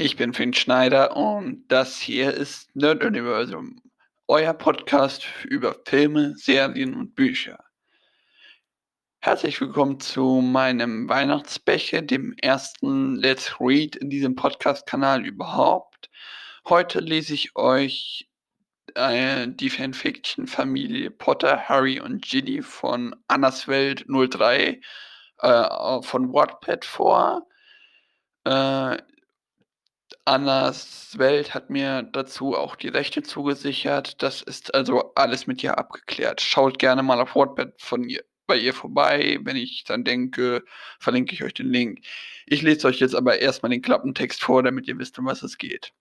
Ich 0.00 0.14
bin 0.14 0.32
Finn 0.32 0.54
Schneider 0.54 1.16
und 1.16 1.66
das 1.66 1.98
hier 1.98 2.32
ist 2.32 2.70
Nerd 2.76 3.02
Universum, 3.02 3.82
euer 4.28 4.54
Podcast 4.54 5.26
über 5.42 5.74
Filme, 5.86 6.36
Serien 6.36 6.94
und 6.94 7.16
Bücher. 7.16 7.58
Herzlich 9.18 9.60
willkommen 9.60 9.98
zu 9.98 10.40
meinem 10.40 11.08
Weihnachtsbecher, 11.08 12.02
dem 12.02 12.32
ersten 12.40 13.16
Let's 13.16 13.56
Read 13.58 13.96
in 13.96 14.08
diesem 14.08 14.36
Podcast-Kanal 14.36 15.26
überhaupt. 15.26 16.10
Heute 16.68 17.00
lese 17.00 17.34
ich 17.34 17.56
euch 17.56 18.28
äh, 18.94 19.48
die 19.48 19.68
Fanfiction-Familie 19.68 21.10
Potter, 21.10 21.68
Harry 21.68 21.98
und 21.98 22.24
Ginny 22.24 22.62
von 22.62 23.16
Annas 23.26 23.66
Welt 23.66 24.06
03 24.06 24.80
äh, 25.40 26.02
von 26.02 26.32
Wattpad 26.32 26.84
vor. 26.84 27.48
Äh, 28.44 28.98
Annas 30.28 31.18
Welt 31.18 31.54
hat 31.54 31.70
mir 31.70 32.02
dazu 32.02 32.54
auch 32.54 32.76
die 32.76 32.88
Rechte 32.88 33.22
zugesichert. 33.22 34.22
Das 34.22 34.42
ist 34.42 34.74
also 34.74 35.14
alles 35.14 35.46
mit 35.46 35.62
ihr 35.62 35.78
abgeklärt. 35.78 36.42
Schaut 36.42 36.78
gerne 36.78 37.02
mal 37.02 37.18
auf 37.20 37.34
Wattpad 37.34 37.72
von 37.80 38.04
ihr, 38.04 38.22
bei 38.46 38.58
ihr 38.58 38.74
vorbei. 38.74 39.38
Wenn 39.42 39.56
ich 39.56 39.84
dann 39.84 40.04
denke, 40.04 40.64
verlinke 41.00 41.34
ich 41.34 41.42
euch 41.44 41.54
den 41.54 41.70
Link. 41.72 42.00
Ich 42.46 42.60
lese 42.60 42.88
euch 42.88 43.00
jetzt 43.00 43.14
aber 43.14 43.38
erstmal 43.38 43.70
den 43.70 43.80
Klappentext 43.80 44.42
vor, 44.42 44.62
damit 44.62 44.86
ihr 44.86 44.98
wisst, 44.98 45.18
um 45.18 45.24
was 45.24 45.42
es 45.42 45.56
geht. 45.56 45.94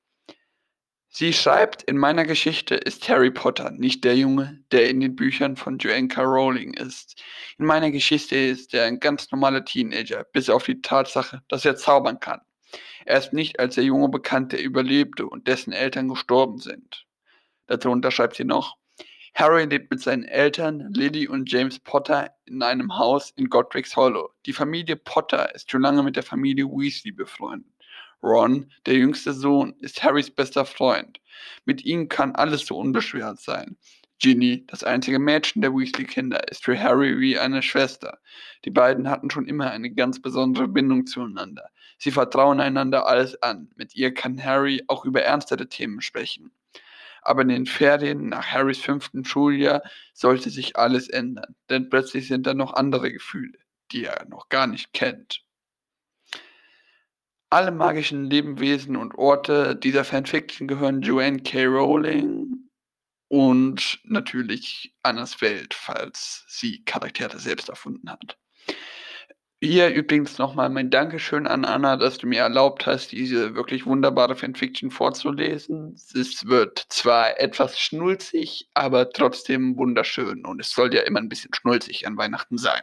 Sie 1.09 1.31
schreibt, 1.31 1.83
in 1.83 1.97
meiner 1.97 2.25
Geschichte 2.25 2.75
ist 2.75 3.07
Harry 3.07 3.31
Potter 3.31 3.71
nicht 3.71 4.03
der 4.03 4.17
Junge, 4.17 4.61
der 4.71 4.89
in 4.89 4.99
den 4.99 5.15
Büchern 5.15 5.55
von 5.55 5.77
Joanne 5.77 6.09
K. 6.09 6.21
Rowling 6.23 6.73
ist. 6.73 7.23
In 7.57 7.65
meiner 7.65 7.91
Geschichte 7.91 8.35
ist 8.35 8.73
er 8.73 8.85
ein 8.85 8.99
ganz 8.99 9.31
normaler 9.31 9.63
Teenager, 9.63 10.25
bis 10.33 10.49
auf 10.49 10.65
die 10.65 10.81
Tatsache, 10.81 11.43
dass 11.47 11.63
er 11.63 11.77
zaubern 11.77 12.19
kann. 12.19 12.41
Er 13.05 13.19
ist 13.19 13.33
nicht 13.33 13.59
als 13.59 13.75
der 13.75 13.83
junge 13.83 14.09
bekannt, 14.09 14.51
der 14.51 14.63
überlebte 14.63 15.27
und 15.27 15.47
dessen 15.47 15.73
Eltern 15.73 16.07
gestorben 16.07 16.59
sind. 16.59 17.05
Dazu 17.67 17.89
unterschreibt 17.89 18.35
sie 18.35 18.43
noch, 18.43 18.77
Harry 19.37 19.65
lebt 19.65 19.91
mit 19.91 20.01
seinen 20.01 20.23
Eltern, 20.23 20.91
Lily 20.93 21.27
und 21.27 21.51
James 21.51 21.77
Potter, 21.77 22.31
in 22.45 22.63
einem 22.63 22.97
Haus 22.97 23.31
in 23.35 23.49
Godric's 23.49 23.95
Hollow. 23.95 24.31
Die 24.47 24.53
Familie 24.53 24.95
Potter 24.95 25.53
ist 25.53 25.69
schon 25.69 25.83
lange 25.83 26.01
mit 26.01 26.15
der 26.15 26.23
Familie 26.23 26.65
Weasley 26.65 27.11
befreundet. 27.11 27.71
Ron, 28.23 28.71
der 28.87 28.95
jüngste 28.95 29.33
Sohn, 29.33 29.75
ist 29.79 30.01
Harrys 30.01 30.31
bester 30.31 30.65
Freund. 30.65 31.19
Mit 31.65 31.85
ihm 31.85 32.09
kann 32.09 32.33
alles 32.33 32.65
so 32.65 32.77
unbeschwert 32.77 33.39
sein. 33.39 33.77
Ginny, 34.19 34.65
das 34.65 34.83
einzige 34.83 35.19
Mädchen 35.19 35.61
der 35.61 35.71
Weasley-Kinder, 35.71 36.47
ist 36.49 36.65
für 36.65 36.79
Harry 36.79 37.19
wie 37.19 37.37
eine 37.37 37.61
Schwester. 37.61 38.17
Die 38.65 38.71
beiden 38.71 39.07
hatten 39.07 39.29
schon 39.29 39.45
immer 39.45 39.69
eine 39.69 39.91
ganz 39.91 40.19
besondere 40.19 40.67
Bindung 40.67 41.05
zueinander. 41.05 41.69
Sie 41.97 42.11
vertrauen 42.11 42.59
einander 42.59 43.07
alles 43.07 43.41
an. 43.41 43.69
Mit 43.75 43.95
ihr 43.95 44.13
kann 44.13 44.43
Harry 44.43 44.83
auch 44.87 45.05
über 45.05 45.21
ernstere 45.23 45.67
Themen 45.67 46.01
sprechen. 46.01 46.51
Aber 47.21 47.41
in 47.41 47.49
den 47.49 47.65
Ferien 47.65 48.29
nach 48.29 48.45
Harrys 48.45 48.79
fünften 48.79 49.25
Schuljahr 49.25 49.81
sollte 50.13 50.49
sich 50.49 50.77
alles 50.77 51.09
ändern, 51.09 51.55
denn 51.69 51.89
plötzlich 51.89 52.27
sind 52.27 52.47
da 52.47 52.53
noch 52.53 52.73
andere 52.73 53.11
Gefühle, 53.11 53.57
die 53.91 54.05
er 54.05 54.25
noch 54.29 54.49
gar 54.49 54.67
nicht 54.67 54.93
kennt. 54.93 55.43
Alle 57.49 57.71
magischen 57.71 58.29
Lebewesen 58.29 58.95
und 58.95 59.15
Orte 59.15 59.75
dieser 59.75 60.03
Fanfiction 60.03 60.67
gehören 60.67 61.01
Joanne 61.01 61.39
K. 61.39 61.65
Rowling 61.65 62.69
und 63.29 63.99
natürlich 64.03 64.93
Annas 65.03 65.41
Welt, 65.41 65.73
falls 65.73 66.45
sie 66.47 66.83
Charaktere 66.83 67.39
selbst 67.39 67.69
erfunden 67.69 68.09
hat. 68.09 68.37
Hier 69.59 69.89
übrigens 69.89 70.37
nochmal 70.37 70.69
mein 70.69 70.91
Dankeschön 70.91 71.47
an 71.47 71.65
Anna, 71.65 71.97
dass 71.97 72.19
du 72.19 72.27
mir 72.27 72.41
erlaubt 72.41 72.85
hast, 72.85 73.11
diese 73.11 73.55
wirklich 73.55 73.87
wunderbare 73.87 74.35
Fanfiction 74.35 74.91
vorzulesen. 74.91 75.93
Es 75.95 76.45
wird 76.45 76.85
zwar 76.89 77.39
etwas 77.39 77.79
schnulzig, 77.79 78.69
aber 78.75 79.09
trotzdem 79.09 79.75
wunderschön 79.75 80.45
und 80.45 80.59
es 80.59 80.69
soll 80.69 80.93
ja 80.93 81.01
immer 81.01 81.19
ein 81.19 81.29
bisschen 81.29 81.51
schnulzig 81.55 82.05
an 82.05 82.17
Weihnachten 82.17 82.59
sein. 82.59 82.81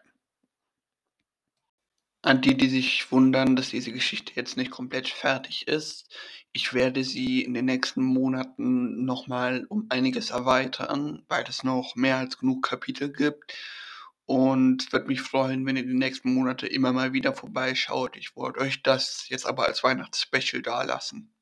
An 2.22 2.40
die, 2.40 2.56
die 2.56 2.68
sich 2.68 3.12
wundern, 3.12 3.54
dass 3.54 3.70
diese 3.70 3.92
Geschichte 3.92 4.32
jetzt 4.34 4.56
nicht 4.56 4.72
komplett 4.72 5.08
fertig 5.08 5.68
ist, 5.68 6.12
ich 6.52 6.74
werde 6.74 7.04
sie 7.04 7.42
in 7.42 7.54
den 7.54 7.66
nächsten 7.66 8.02
Monaten 8.02 9.04
nochmal 9.04 9.64
um 9.68 9.86
einiges 9.90 10.30
erweitern, 10.30 11.22
weil 11.28 11.44
es 11.48 11.62
noch 11.62 11.94
mehr 11.94 12.16
als 12.16 12.38
genug 12.38 12.64
Kapitel 12.64 13.12
gibt. 13.12 13.54
Und 14.26 14.92
würde 14.92 15.06
mich 15.06 15.20
freuen, 15.20 15.66
wenn 15.66 15.76
ihr 15.76 15.84
die 15.84 15.94
nächsten 15.94 16.32
Monate 16.32 16.66
immer 16.66 16.92
mal 16.92 17.12
wieder 17.12 17.34
vorbeischaut. 17.34 18.16
Ich 18.16 18.36
wollte 18.36 18.60
euch 18.60 18.82
das 18.82 19.28
jetzt 19.28 19.46
aber 19.46 19.66
als 19.66 19.84
Weihnachtsspecial 19.84 20.62
dalassen. 20.62 21.34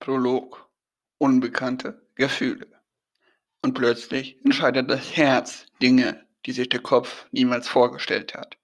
Prolog. 0.00 0.70
Unbekannte 1.18 2.06
Gefühle. 2.14 2.66
Und 3.60 3.74
plötzlich 3.74 4.42
entscheidet 4.42 4.88
das 4.88 5.14
Herz 5.14 5.66
Dinge, 5.82 6.26
die 6.46 6.52
sich 6.52 6.70
der 6.70 6.80
Kopf 6.80 7.26
niemals 7.32 7.68
vorgestellt 7.68 8.34
hat. 8.34 8.56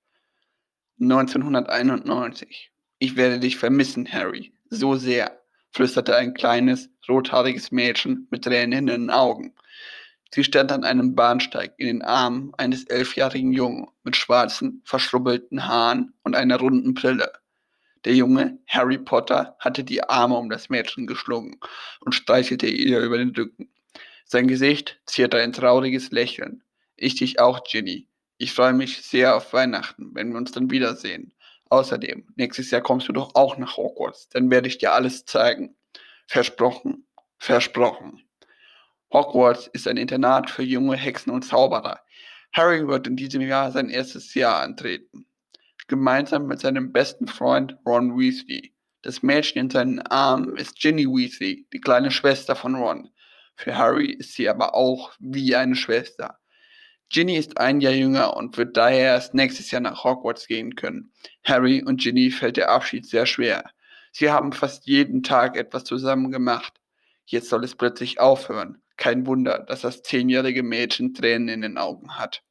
1991. 1.01 2.74
Ich 2.99 3.17
werde 3.17 3.41
dich 3.41 3.57
vermissen, 3.57 4.11
Harry, 4.11 4.53
so 4.71 4.95
sehr, 4.95 5.41
flüsterte 5.71 6.17
ein 6.17 6.35
kleines, 6.35 6.91
rothaariges 7.09 7.73
Mädchen 7.73 8.29
mit 8.31 8.45
Tränen 8.45 8.79
in 8.79 8.87
den 8.87 9.11
Augen. 9.11 9.55
Sie 10.35 10.45
stand 10.45 10.73
an 10.73 10.85
einem 10.85 11.15
Bahnsteig 11.15 11.75
in 11.77 11.87
den 11.87 12.03
Armen 12.03 12.53
eines 12.57 12.85
elfjährigen 12.85 13.53
Jungen 13.53 13.89
mit 14.03 14.17
schwarzen, 14.17 14.83
verschrubbelten 14.85 15.67
Haaren 15.67 16.15
und 16.23 16.35
einer 16.35 16.59
runden 16.59 16.95
Brille. 16.95 17.33
Der 18.05 18.15
Junge, 18.15 18.59
Harry 18.67 18.99
Potter, 18.99 19.57
hatte 19.59 19.85
die 19.85 20.03
Arme 20.03 20.37
um 20.37 20.51
das 20.51 20.69
Mädchen 20.69 21.07
geschlungen 21.07 21.59
und 22.01 22.15
streichelte 22.15 22.67
ihr 22.67 23.01
über 23.01 23.19
den 23.19 23.31
Rücken. 23.31 23.71
Sein 24.25 24.49
Gesicht 24.49 25.01
zierte 25.07 25.39
ein 25.39 25.53
trauriges 25.53 26.11
Lächeln. 26.11 26.63
Ich 26.97 27.17
dich 27.17 27.39
auch, 27.39 27.65
Ginny. 27.65 28.09
Ich 28.37 28.53
freue 28.53 28.73
mich 28.73 29.03
sehr 29.03 29.37
auf 29.37 29.53
Weihnachten, 29.53 30.11
wenn 30.15 30.31
wir 30.31 30.39
uns 30.39 30.53
dann 30.53 30.71
wiedersehen. 30.71 31.33
Außerdem, 31.71 32.27
nächstes 32.37 32.71
Jahr 32.71 32.83
kommst 32.83 33.09
du 33.09 33.13
doch 33.13 33.35
auch 33.35 33.57
nach 33.57 33.77
Hogwarts. 33.77 34.29
Dann 34.29 34.51
werde 34.51 34.69
ich 34.69 34.79
dir 34.79 34.93
alles 34.93 35.25
zeigen. 35.25 35.77
Versprochen, 36.27 37.07
versprochen. 37.39 38.23
Hogwarts 39.13 39.69
ist 39.69 39.87
ein 39.87 39.97
Internat 39.97 40.51
für 40.51 40.63
junge 40.63 40.97
Hexen 40.97 41.33
und 41.33 41.45
Zauberer. 41.45 42.01
Harry 42.53 42.87
wird 42.87 43.07
in 43.07 43.17
diesem 43.17 43.43
Jahr 43.43 43.73
sein 43.73 43.91
erstes 43.91 44.35
Jahr 44.35 44.63
antreten. 44.63 45.27
Gemeinsam 45.89 46.47
mit 46.47 46.61
seinem 46.61 46.93
besten 46.93 47.27
Freund 47.27 47.77
Ron 47.87 48.19
Weasley. 48.19 48.75
Das 49.03 49.23
Mädchen 49.23 49.61
in 49.61 49.71
seinen 49.71 50.01
Armen 50.01 50.57
ist 50.57 50.77
Ginny 50.77 51.07
Weasley, 51.07 51.67
die 51.73 51.81
kleine 51.81 52.11
Schwester 52.11 52.57
von 52.57 52.75
Ron. 52.75 53.11
Für 53.57 53.77
Harry 53.77 54.11
ist 54.11 54.35
sie 54.35 54.49
aber 54.49 54.75
auch 54.75 55.13
wie 55.19 55.55
eine 55.55 55.77
Schwester. 55.77 56.39
Ginny 57.15 57.37
ist 57.37 57.59
ein 57.59 57.81
Jahr 57.81 57.93
jünger 57.93 58.37
und 58.37 58.57
wird 58.57 58.77
daher 58.77 59.13
erst 59.13 59.35
nächstes 59.35 59.71
Jahr 59.71 59.81
nach 59.81 60.03
Hogwarts 60.03 60.49
gehen 60.49 60.75
können. 60.75 61.13
Harry 61.45 61.81
und 61.81 62.01
Ginny 62.01 62.33
fällt 62.33 62.57
der 62.57 62.73
Abschied 62.73 63.07
sehr 63.07 63.25
schwer. 63.25 63.71
Sie 64.11 64.33
haben 64.33 64.51
fast 64.51 64.89
jeden 64.89 65.23
Tag 65.23 65.57
etwas 65.57 65.85
zusammen 65.85 66.33
gemacht. 66.33 66.73
Jetzt 67.25 67.51
soll 67.51 67.63
es 67.63 67.77
plötzlich 67.77 68.19
aufhören. 68.19 68.83
Kein 68.97 69.29
Wunder, 69.29 69.61
dass 69.61 69.83
das 69.83 70.03
zehnjährige 70.03 70.65
Mädchen 70.65 71.15
Tränen 71.15 71.49
in 71.49 71.61
den 71.61 71.79
Augen 71.79 72.17
hat. 72.17 72.43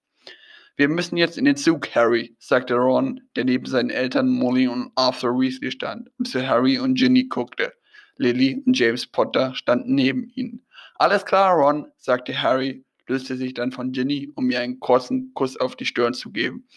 Wir 0.77 0.87
müssen 0.87 1.17
jetzt 1.17 1.37
in 1.37 1.43
den 1.43 1.57
Zug, 1.57 1.93
Harry, 1.93 2.37
sagte 2.39 2.75
Ron, 2.75 3.19
der 3.35 3.43
neben 3.43 3.65
seinen 3.65 3.89
Eltern 3.89 4.29
Molly 4.29 4.69
und 4.69 4.93
Arthur 4.95 5.37
Weasley 5.37 5.71
stand 5.71 6.09
und 6.17 6.29
zu 6.29 6.47
Harry 6.47 6.79
und 6.79 6.95
Ginny 6.97 7.25
guckte. 7.25 7.73
Lily 8.15 8.63
und 8.65 8.79
James 8.79 9.07
Potter 9.07 9.55
standen 9.55 9.93
neben 9.93 10.29
ihnen. 10.29 10.65
Alles 10.95 11.25
klar, 11.25 11.53
Ron, 11.53 11.87
sagte 11.97 12.41
Harry, 12.41 12.85
löste 13.07 13.37
sich 13.37 13.53
dann 13.53 13.71
von 13.71 13.91
Ginny, 13.91 14.31
um 14.35 14.49
ihr 14.49 14.59
einen 14.59 14.79
kurzen 14.79 15.33
Kuss 15.33 15.57
auf 15.57 15.75
die 15.75 15.85
Stirn 15.85 16.13
zu 16.13 16.31
geben. 16.31 16.67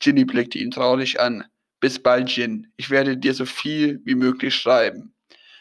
Ginny 0.00 0.24
blickte 0.24 0.58
ihn 0.58 0.70
traurig 0.70 1.20
an. 1.20 1.44
Bis 1.80 2.02
bald, 2.02 2.28
Gin. 2.28 2.72
Ich 2.76 2.90
werde 2.90 3.16
dir 3.16 3.34
so 3.34 3.44
viel 3.44 4.00
wie 4.04 4.14
möglich 4.14 4.54
schreiben. 4.54 5.14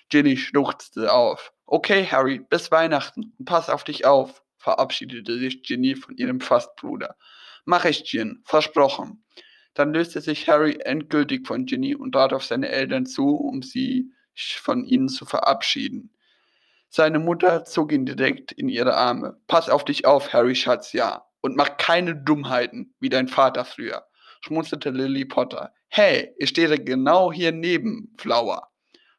Ginny 0.09 0.37
schluchzte 0.37 1.11
auf. 1.11 1.53
Okay, 1.65 2.05
Harry, 2.05 2.39
bis 2.49 2.71
Weihnachten 2.71 3.33
und 3.37 3.45
pass 3.45 3.69
auf 3.69 3.83
dich 3.83 4.05
auf, 4.05 4.43
verabschiedete 4.57 5.37
sich 5.39 5.63
Ginny 5.63 5.95
von 5.95 6.15
ihrem 6.15 6.39
Fastbruder. 6.39 7.15
Mach 7.65 7.85
ich, 7.85 8.03
Gin, 8.03 8.41
versprochen. 8.45 9.23
Dann 9.73 9.93
löste 9.93 10.21
sich 10.21 10.47
Harry 10.47 10.77
endgültig 10.83 11.47
von 11.47 11.65
Ginny 11.65 11.95
und 11.95 12.11
trat 12.11 12.33
auf 12.33 12.45
seine 12.45 12.69
Eltern 12.69 13.05
zu, 13.05 13.35
um 13.35 13.61
sie 13.61 14.11
von 14.35 14.85
ihnen 14.85 15.09
zu 15.09 15.25
verabschieden. 15.25 16.11
Seine 16.95 17.17
Mutter 17.17 17.65
zog 17.65 17.91
ihn 17.91 18.05
direkt 18.05 18.51
in 18.51 18.69
ihre 18.69 18.93
Arme. 18.95 19.41
Pass 19.47 19.67
auf 19.67 19.83
dich 19.83 20.05
auf, 20.05 20.31
Harry 20.31 20.53
Schatz, 20.53 20.93
ja. 20.93 21.25
Und 21.41 21.55
mach 21.55 21.77
keine 21.77 22.15
Dummheiten, 22.15 22.93
wie 22.99 23.09
dein 23.09 23.27
Vater 23.27 23.65
früher, 23.65 24.05
schmunzelte 24.41 24.91
Lily 24.91 25.25
Potter. 25.25 25.73
Hey, 25.87 26.35
ich 26.37 26.49
stehe 26.49 26.77
genau 26.77 27.33
hier 27.33 27.51
neben 27.51 28.13
Flower. 28.19 28.69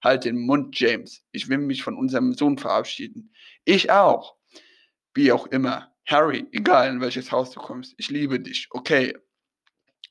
Halt 0.04 0.24
den 0.24 0.38
Mund, 0.38 0.78
James. 0.78 1.26
Ich 1.32 1.48
will 1.48 1.58
mich 1.58 1.82
von 1.82 1.96
unserem 1.96 2.34
Sohn 2.34 2.58
verabschieden. 2.58 3.34
Ich 3.64 3.90
auch. 3.90 4.36
Wie 5.12 5.32
auch 5.32 5.48
immer. 5.48 5.92
Harry, 6.06 6.46
egal 6.52 6.90
in 6.90 7.00
welches 7.00 7.32
Haus 7.32 7.50
du 7.50 7.58
kommst, 7.58 7.96
ich 7.96 8.08
liebe 8.08 8.38
dich, 8.38 8.68
okay. 8.70 9.18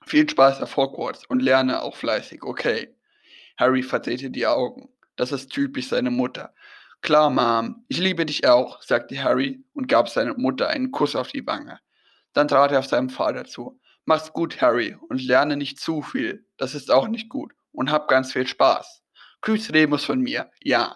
Viel 0.06 0.30
Spaß 0.30 0.62
auf 0.62 0.76
Hogwarts 0.76 1.26
und 1.28 1.42
lerne 1.42 1.82
auch 1.82 1.96
fleißig, 1.96 2.44
okay. 2.44 2.94
Harry 3.56 3.84
verdrehte 3.84 4.32
die 4.32 4.48
Augen. 4.48 4.90
Das 5.16 5.32
ist 5.32 5.50
typisch 5.50 5.88
seine 5.88 6.12
Mutter. 6.12 6.54
Klar, 7.04 7.30
Mom, 7.30 7.84
ich 7.90 7.98
liebe 7.98 8.26
dich 8.26 8.48
auch, 8.48 8.82
sagte 8.82 9.22
Harry 9.22 9.62
und 9.74 9.90
gab 9.90 10.08
seiner 10.08 10.38
Mutter 10.38 10.70
einen 10.70 10.92
Kuss 10.92 11.18
auf 11.18 11.34
die 11.34 11.46
Wange. 11.46 11.82
Dann 12.32 12.48
trat 12.48 12.72
er 12.72 12.80
auf 12.80 12.86
seinen 12.86 13.10
Vater 13.10 13.44
zu. 13.44 13.78
Mach's 14.06 14.32
gut, 14.32 14.62
Harry, 14.62 14.96
und 15.10 15.22
lerne 15.22 15.58
nicht 15.58 15.82
zu 15.82 16.02
viel. 16.02 16.48
Das 16.56 16.74
ist 16.74 16.90
auch 16.90 17.10
nicht 17.10 17.28
gut. 17.28 17.52
Und 17.74 17.92
hab 17.92 18.08
ganz 18.08 18.32
viel 18.32 18.48
Spaß. 18.48 19.04
Grüß 19.42 19.74
Remus 19.74 20.06
von 20.06 20.22
mir. 20.22 20.50
Ja. 20.62 20.96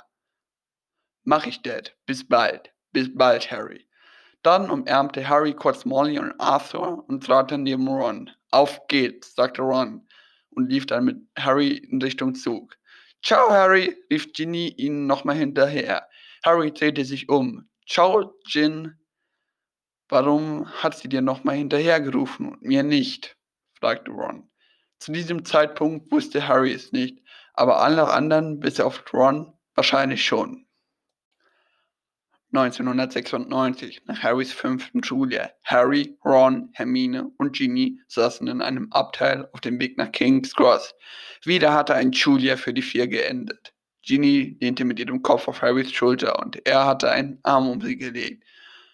Mach 1.25 1.45
ich, 1.45 1.61
Dad. 1.61 1.97
Bis 2.05 2.25
bald. 2.25 2.71
Bis 2.93 3.13
bald, 3.13 3.51
Harry. 3.51 3.85
Dann 4.43 4.69
umarmte 4.69 5.27
Harry 5.27 5.53
kurz 5.53 5.83
Molly 5.83 6.19
und 6.19 6.39
Arthur 6.39 7.03
und 7.09 7.25
trat 7.25 7.51
dann 7.51 7.63
neben 7.63 7.85
Ron. 7.85 8.31
Auf 8.51 8.87
geht's, 8.87 9.35
sagte 9.35 9.61
Ron 9.61 10.07
und 10.51 10.69
lief 10.69 10.85
dann 10.85 11.03
mit 11.03 11.17
Harry 11.37 11.71
in 11.75 12.01
Richtung 12.01 12.33
Zug. 12.33 12.76
Ciao, 13.23 13.49
Harry, 13.49 13.95
rief 14.11 14.31
Ginny 14.33 14.69
ihnen 14.77 15.07
nochmal 15.07 15.35
hinterher. 15.35 16.07
Harry 16.43 16.71
drehte 16.71 17.03
sich 17.03 17.29
um. 17.29 17.69
Ciao, 17.87 18.33
Gin. 18.47 18.95
Warum 20.09 20.67
hat 20.83 20.97
sie 20.97 21.09
dir 21.09 21.21
nochmal 21.21 21.55
hinterhergerufen 21.55 22.49
und 22.49 22.61
mir 22.61 22.83
nicht? 22.83 23.37
fragte 23.73 24.11
Ron. 24.11 24.49
Zu 24.99 25.11
diesem 25.11 25.45
Zeitpunkt 25.45 26.11
wusste 26.11 26.47
Harry 26.47 26.71
es 26.73 26.91
nicht, 26.91 27.19
aber 27.53 27.81
alle 27.81 28.07
anderen, 28.07 28.59
bis 28.59 28.79
auf 28.79 29.03
Ron, 29.13 29.53
wahrscheinlich 29.75 30.25
schon. 30.25 30.66
1996, 32.53 34.03
nach 34.05 34.23
Harrys 34.23 34.53
fünften 34.53 35.03
Schuljahr. 35.03 35.51
Harry, 35.65 36.17
Ron, 36.23 36.69
Hermine 36.73 37.29
und 37.37 37.53
Ginny 37.53 37.99
saßen 38.07 38.47
in 38.47 38.61
einem 38.61 38.91
Abteil 38.91 39.49
auf 39.51 39.59
dem 39.59 39.79
Weg 39.79 39.97
nach 39.97 40.11
King's 40.13 40.55
Cross. 40.55 40.95
Wieder 41.43 41.73
hatte 41.73 41.93
ein 41.93 42.13
Schuljahr 42.13 42.57
für 42.57 42.73
die 42.73 42.81
vier 42.81 43.07
geendet. 43.07 43.73
Ginny 44.01 44.57
lehnte 44.61 44.85
mit 44.85 44.99
ihrem 44.99 45.21
Kopf 45.21 45.49
auf 45.49 45.61
Harrys 45.61 45.91
Schulter 45.91 46.39
und 46.39 46.65
er 46.65 46.85
hatte 46.85 47.11
einen 47.11 47.39
Arm 47.43 47.67
um 47.67 47.81
sie 47.81 47.97
gelegt. 47.97 48.45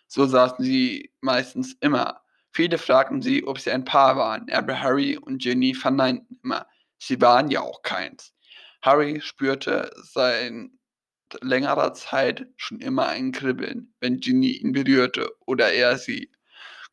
So 0.07 0.25
saßen 0.25 0.65
sie 0.65 1.11
meistens 1.21 1.73
immer. 1.79 2.21
Viele 2.51 2.79
fragten 2.79 3.21
sie, 3.21 3.45
ob 3.45 3.59
sie 3.59 3.71
ein 3.71 3.85
Paar 3.85 4.17
waren, 4.17 4.49
aber 4.51 4.79
Harry 4.79 5.17
und 5.17 5.41
Ginny 5.41 5.75
verneinten 5.75 6.39
immer. 6.43 6.65
Sie 6.97 7.21
waren 7.21 7.51
ja 7.51 7.61
auch 7.61 7.83
keins. 7.83 8.33
Harry 8.81 9.21
spürte 9.21 9.91
sein 10.03 10.79
längerer 11.41 11.93
Zeit 11.93 12.47
schon 12.57 12.79
immer 12.79 13.07
ein 13.07 13.31
Kribbeln, 13.31 13.93
wenn 13.99 14.19
Ginny 14.19 14.51
ihn 14.51 14.71
berührte 14.71 15.31
oder 15.45 15.71
er 15.71 15.97
sie. 15.97 16.31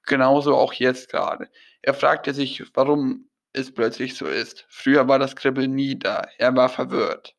Genauso 0.06 0.56
auch 0.56 0.72
jetzt 0.72 1.10
gerade. 1.10 1.48
Er 1.82 1.94
fragte 1.94 2.34
sich, 2.34 2.62
warum 2.74 3.28
es 3.52 3.72
plötzlich 3.72 4.14
so 4.14 4.26
ist. 4.26 4.66
Früher 4.68 5.08
war 5.08 5.18
das 5.18 5.36
Kribbeln 5.36 5.74
nie 5.74 5.98
da. 5.98 6.26
Er 6.38 6.54
war 6.56 6.68
verwirrt. 6.68 7.34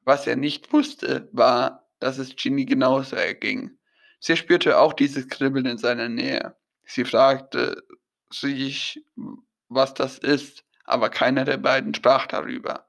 Was 0.00 0.26
er 0.26 0.36
nicht 0.36 0.72
wusste, 0.72 1.28
war, 1.32 1.88
dass 1.98 2.18
es 2.18 2.36
Ginny 2.36 2.64
genauso 2.64 3.16
erging. 3.16 3.78
Sie 4.20 4.36
spürte 4.36 4.78
auch 4.78 4.92
dieses 4.92 5.28
Kribbeln 5.28 5.66
in 5.66 5.78
seiner 5.78 6.08
Nähe. 6.08 6.56
Sie 6.84 7.04
fragte 7.04 7.82
sich, 8.30 9.02
was 9.68 9.94
das 9.94 10.18
ist, 10.18 10.64
aber 10.84 11.08
keiner 11.08 11.44
der 11.44 11.56
beiden 11.56 11.94
sprach 11.94 12.26
darüber. 12.26 12.83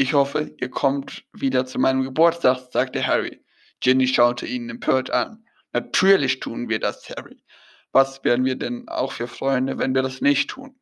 Ich 0.00 0.14
hoffe, 0.14 0.54
ihr 0.56 0.70
kommt 0.70 1.26
wieder 1.34 1.66
zu 1.66 1.78
meinem 1.78 2.02
Geburtstag, 2.04 2.72
sagte 2.72 3.06
Harry. 3.06 3.44
Ginny 3.80 4.08
schaute 4.08 4.46
ihn 4.46 4.70
empört 4.70 5.10
an. 5.10 5.44
Natürlich 5.74 6.40
tun 6.40 6.70
wir 6.70 6.80
das, 6.80 7.06
Harry. 7.10 7.44
Was 7.92 8.24
wären 8.24 8.46
wir 8.46 8.56
denn 8.56 8.88
auch 8.88 9.12
für 9.12 9.28
Freunde, 9.28 9.76
wenn 9.76 9.94
wir 9.94 10.00
das 10.00 10.22
nicht 10.22 10.48
tun? 10.48 10.80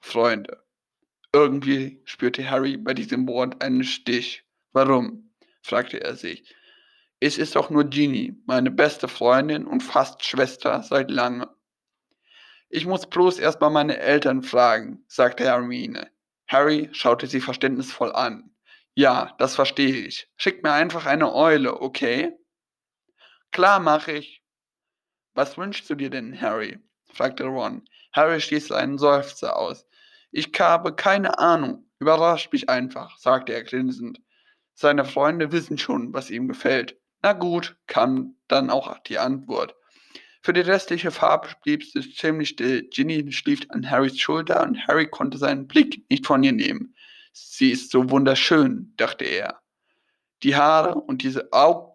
Freunde. 0.00 0.62
Irgendwie 1.32 2.02
spürte 2.04 2.50
Harry 2.50 2.76
bei 2.76 2.92
diesem 2.92 3.26
Wort 3.28 3.62
einen 3.62 3.82
Stich. 3.82 4.44
Warum? 4.72 5.34
fragte 5.62 6.02
er 6.02 6.14
sich. 6.14 6.54
Es 7.20 7.38
ist 7.38 7.56
doch 7.56 7.70
nur 7.70 7.84
Ginny, 7.84 8.34
meine 8.44 8.70
beste 8.70 9.08
Freundin 9.08 9.64
und 9.66 9.80
fast 9.80 10.22
Schwester 10.22 10.82
seit 10.82 11.10
langem. 11.10 11.48
Ich 12.68 12.84
muss 12.84 13.06
bloß 13.06 13.38
erstmal 13.38 13.70
meine 13.70 13.96
Eltern 13.96 14.42
fragen, 14.42 15.02
sagte 15.08 15.44
Hermine. 15.44 16.10
Harry 16.46 16.88
schaute 16.92 17.26
sie 17.26 17.40
verständnisvoll 17.40 18.12
an. 18.12 18.54
Ja, 18.94 19.34
das 19.38 19.54
verstehe 19.54 20.06
ich. 20.06 20.28
Schick 20.36 20.62
mir 20.62 20.72
einfach 20.72 21.06
eine 21.06 21.34
Eule, 21.34 21.80
okay? 21.80 22.32
Klar, 23.50 23.80
mache 23.80 24.12
ich. 24.12 24.42
Was 25.34 25.58
wünschst 25.58 25.88
du 25.90 25.94
dir 25.94 26.10
denn, 26.10 26.40
Harry? 26.40 26.78
fragte 27.12 27.44
Ron. 27.44 27.84
Harry 28.12 28.40
stieß 28.40 28.72
einen 28.72 28.98
Seufzer 28.98 29.56
aus. 29.56 29.86
Ich 30.30 30.50
habe 30.58 30.94
keine 30.94 31.38
Ahnung. 31.38 31.90
Überrascht 31.98 32.52
mich 32.52 32.68
einfach, 32.68 33.16
sagte 33.18 33.52
er 33.52 33.64
grinsend. 33.64 34.20
Seine 34.74 35.04
Freunde 35.04 35.52
wissen 35.52 35.78
schon, 35.78 36.12
was 36.12 36.30
ihm 36.30 36.48
gefällt. 36.48 37.00
Na 37.22 37.32
gut, 37.32 37.76
kam 37.86 38.36
dann 38.48 38.70
auch 38.70 38.98
die 38.98 39.18
Antwort. 39.18 39.74
Für 40.44 40.52
die 40.52 40.60
restliche 40.60 41.10
Fahrt 41.10 41.58
blieb 41.62 41.82
es 41.94 42.14
ziemlich 42.16 42.50
still. 42.50 42.86
Ginny 42.90 43.32
schlief 43.32 43.60
an 43.70 43.90
Harrys 43.90 44.20
Schulter 44.20 44.62
und 44.62 44.76
Harry 44.86 45.08
konnte 45.08 45.38
seinen 45.38 45.66
Blick 45.66 46.04
nicht 46.10 46.26
von 46.26 46.42
ihr 46.42 46.52
nehmen. 46.52 46.94
Sie 47.32 47.70
ist 47.70 47.90
so 47.90 48.10
wunderschön, 48.10 48.92
dachte 48.98 49.24
er. 49.24 49.62
Die 50.42 50.54
Haare 50.54 50.96
und 50.96 51.22
diese 51.22 51.50
Augen. 51.50 51.90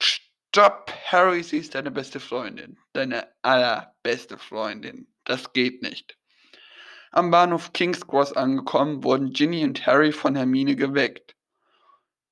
Stopp, 0.00 0.92
Harry, 1.12 1.44
sie 1.44 1.58
ist 1.58 1.76
deine 1.76 1.92
beste 1.92 2.18
Freundin. 2.18 2.76
Deine 2.92 3.28
allerbeste 3.42 4.36
Freundin. 4.36 5.06
Das 5.22 5.52
geht 5.52 5.80
nicht. 5.82 6.18
Am 7.12 7.30
Bahnhof 7.30 7.72
King's 7.72 8.04
Cross 8.04 8.32
angekommen, 8.32 9.04
wurden 9.04 9.32
Ginny 9.32 9.62
und 9.62 9.86
Harry 9.86 10.10
von 10.10 10.34
Hermine 10.34 10.74
geweckt. 10.74 11.36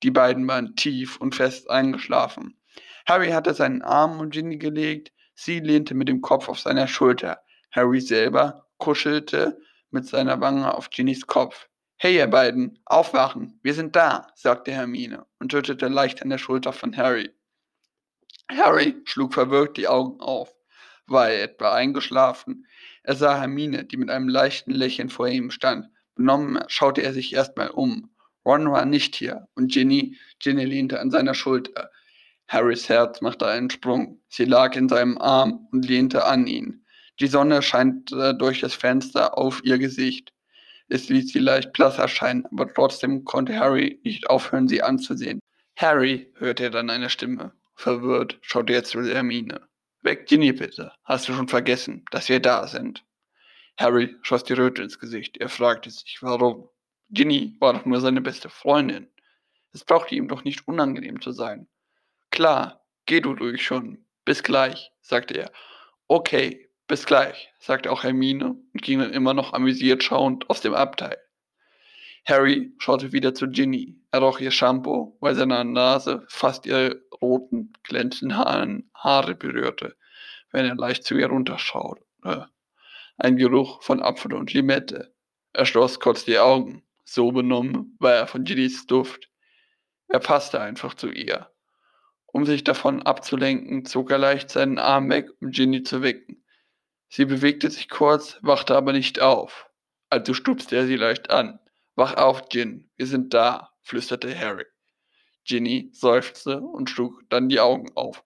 Die 0.03 0.11
beiden 0.11 0.45
waren 0.49 0.75
tief 0.75 1.15
und 1.15 1.33
fest 1.33 1.69
eingeschlafen. 1.69 2.59
Harry 3.05 3.29
hatte 3.29 3.53
seinen 3.53 3.81
Arm 3.83 4.19
um 4.19 4.29
Ginny 4.31 4.57
gelegt, 4.57 5.13
Sie 5.43 5.59
lehnte 5.59 5.95
mit 5.95 6.07
dem 6.07 6.21
Kopf 6.21 6.49
auf 6.49 6.59
seiner 6.59 6.87
Schulter. 6.87 7.41
Harry 7.71 7.99
selber 7.99 8.67
kuschelte 8.77 9.59
mit 9.89 10.05
seiner 10.05 10.39
Wange 10.39 10.71
auf 10.71 10.91
Ginnys 10.91 11.25
Kopf. 11.25 11.67
Hey, 11.97 12.17
ihr 12.17 12.27
beiden, 12.27 12.79
aufwachen, 12.85 13.59
wir 13.63 13.73
sind 13.73 13.95
da, 13.95 14.27
sagte 14.35 14.71
Hermine 14.71 15.25
und 15.39 15.49
tötete 15.49 15.87
leicht 15.87 16.21
an 16.21 16.29
der 16.29 16.37
Schulter 16.37 16.73
von 16.73 16.95
Harry. 16.95 17.31
Harry 18.51 19.01
schlug 19.05 19.33
verwirrt 19.33 19.77
die 19.77 19.87
Augen 19.87 20.21
auf. 20.21 20.53
War 21.07 21.31
er 21.31 21.45
etwa 21.45 21.73
eingeschlafen? 21.73 22.67
Er 23.01 23.15
sah 23.15 23.39
Hermine, 23.39 23.85
die 23.85 23.97
mit 23.97 24.11
einem 24.11 24.29
leichten 24.29 24.69
Lächeln 24.69 25.09
vor 25.09 25.27
ihm 25.27 25.49
stand. 25.49 25.87
Benommen 26.13 26.63
schaute 26.67 27.01
er 27.01 27.13
sich 27.13 27.33
erstmal 27.33 27.71
um. 27.71 28.11
Ron 28.45 28.71
war 28.71 28.85
nicht 28.85 29.15
hier 29.15 29.47
und 29.55 29.71
Ginny, 29.71 30.19
Ginny 30.37 30.65
lehnte 30.65 30.99
an 30.99 31.09
seiner 31.09 31.33
Schulter. 31.33 31.89
Harrys 32.51 32.89
Herz 32.89 33.21
machte 33.21 33.47
einen 33.47 33.69
Sprung. 33.69 34.19
Sie 34.27 34.43
lag 34.43 34.75
in 34.75 34.89
seinem 34.89 35.17
Arm 35.19 35.69
und 35.71 35.87
lehnte 35.87 36.25
an 36.25 36.47
ihn. 36.47 36.85
Die 37.21 37.27
Sonne 37.27 37.61
scheinte 37.61 38.35
durch 38.35 38.59
das 38.59 38.73
Fenster 38.73 39.37
auf 39.37 39.61
ihr 39.63 39.77
Gesicht. 39.77 40.33
Es 40.89 41.07
ließ 41.07 41.31
sie 41.31 41.39
leicht 41.39 41.71
blass 41.71 41.97
erscheinen, 41.97 42.45
aber 42.51 42.67
trotzdem 42.73 43.23
konnte 43.23 43.57
Harry 43.57 44.01
nicht 44.03 44.29
aufhören, 44.29 44.67
sie 44.67 44.83
anzusehen. 44.83 45.39
Harry, 45.77 46.29
hörte 46.35 46.69
dann 46.69 46.89
eine 46.89 47.09
Stimme. 47.09 47.53
Verwirrt 47.75 48.37
schaute 48.41 48.73
er 48.73 48.83
zu 48.83 49.01
Hermine. 49.01 49.61
Weg 50.01 50.25
Ginny 50.25 50.51
bitte. 50.51 50.91
Hast 51.05 51.29
du 51.29 51.33
schon 51.33 51.47
vergessen, 51.47 52.03
dass 52.11 52.27
wir 52.27 52.41
da 52.41 52.67
sind? 52.67 53.05
Harry 53.77 54.13
schoss 54.23 54.43
die 54.43 54.53
Röte 54.53 54.83
ins 54.83 54.99
Gesicht. 54.99 55.37
Er 55.37 55.47
fragte 55.47 55.89
sich, 55.89 56.17
warum. 56.19 56.67
Ginny 57.11 57.55
war 57.61 57.71
doch 57.71 57.85
nur 57.85 58.01
seine 58.01 58.19
beste 58.19 58.49
Freundin. 58.49 59.07
Es 59.71 59.85
brauchte 59.85 60.15
ihm 60.15 60.27
doch 60.27 60.43
nicht 60.43 60.67
unangenehm 60.67 61.21
zu 61.21 61.31
sein. 61.31 61.69
Klar, 62.31 62.83
geh 63.05 63.19
du 63.19 63.33
ruhig 63.33 63.63
schon. 63.63 64.05
Bis 64.25 64.43
gleich, 64.43 64.91
sagte 65.01 65.37
er. 65.37 65.51
Okay, 66.07 66.69
bis 66.87 67.05
gleich, 67.05 67.53
sagte 67.59 67.91
auch 67.91 68.03
Hermine 68.03 68.55
und 68.73 68.81
ging 68.81 68.99
dann 68.99 69.13
immer 69.13 69.33
noch 69.33 69.53
amüsiert 69.53 70.03
schauend 70.03 70.49
aus 70.49 70.61
dem 70.61 70.73
Abteil. 70.73 71.17
Harry 72.25 72.73
schaute 72.77 73.11
wieder 73.11 73.33
zu 73.33 73.47
Ginny. 73.47 73.99
Er 74.11 74.19
roch 74.19 74.39
ihr 74.39 74.51
Shampoo, 74.51 75.17
weil 75.21 75.35
seine 75.35 75.65
Nase 75.65 76.25
fast 76.27 76.65
ihre 76.65 77.01
roten, 77.21 77.73
glänzenden 77.83 78.89
Haare 78.93 79.35
berührte, 79.35 79.95
wenn 80.51 80.65
er 80.65 80.75
leicht 80.75 81.03
zu 81.03 81.15
ihr 81.15 81.27
runterschaute. 81.27 82.03
Ein 83.17 83.37
Geruch 83.37 83.81
von 83.81 84.01
Apfel 84.01 84.33
und 84.33 84.53
Limette. 84.53 85.13
Er 85.53 85.65
schloss 85.65 85.99
kurz 85.99 86.25
die 86.25 86.39
Augen. 86.39 86.83
So 87.03 87.31
benommen 87.31 87.95
war 87.99 88.13
er 88.13 88.27
von 88.27 88.43
Ginnys 88.43 88.85
Duft. 88.85 89.29
Er 90.07 90.19
passte 90.19 90.59
einfach 90.61 90.93
zu 90.93 91.09
ihr. 91.09 91.49
Um 92.31 92.45
sich 92.45 92.63
davon 92.63 93.01
abzulenken, 93.01 93.85
zog 93.85 94.11
er 94.11 94.17
leicht 94.17 94.49
seinen 94.49 94.79
Arm 94.79 95.09
weg, 95.09 95.29
um 95.41 95.51
Ginny 95.51 95.83
zu 95.83 96.01
wecken. 96.01 96.43
Sie 97.09 97.25
bewegte 97.25 97.69
sich 97.69 97.89
kurz, 97.89 98.39
wachte 98.41 98.75
aber 98.75 98.93
nicht 98.93 99.19
auf. 99.19 99.69
Also 100.09 100.33
stupste 100.33 100.77
er 100.77 100.87
sie 100.87 100.95
leicht 100.95 101.29
an. 101.29 101.59
Wach 101.95 102.15
auf, 102.15 102.47
Gin, 102.49 102.89
wir 102.95 103.05
sind 103.05 103.33
da, 103.33 103.71
flüsterte 103.81 104.37
Harry. 104.37 104.65
Ginny 105.43 105.89
seufzte 105.91 106.61
und 106.61 106.89
schlug 106.89 107.21
dann 107.29 107.49
die 107.49 107.59
Augen 107.59 107.91
auf, 107.95 108.23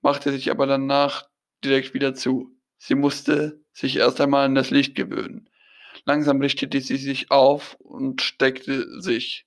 machte 0.00 0.32
sich 0.32 0.50
aber 0.50 0.66
danach 0.66 1.28
direkt 1.62 1.94
wieder 1.94 2.14
zu. 2.14 2.56
Sie 2.78 2.94
musste 2.94 3.62
sich 3.72 3.96
erst 3.96 4.20
einmal 4.20 4.46
an 4.46 4.54
das 4.54 4.70
Licht 4.70 4.94
gewöhnen. 4.94 5.48
Langsam 6.04 6.40
richtete 6.40 6.80
sie 6.80 6.96
sich 6.96 7.30
auf 7.30 7.74
und 7.80 8.20
steckte 8.20 9.00
sich. 9.00 9.46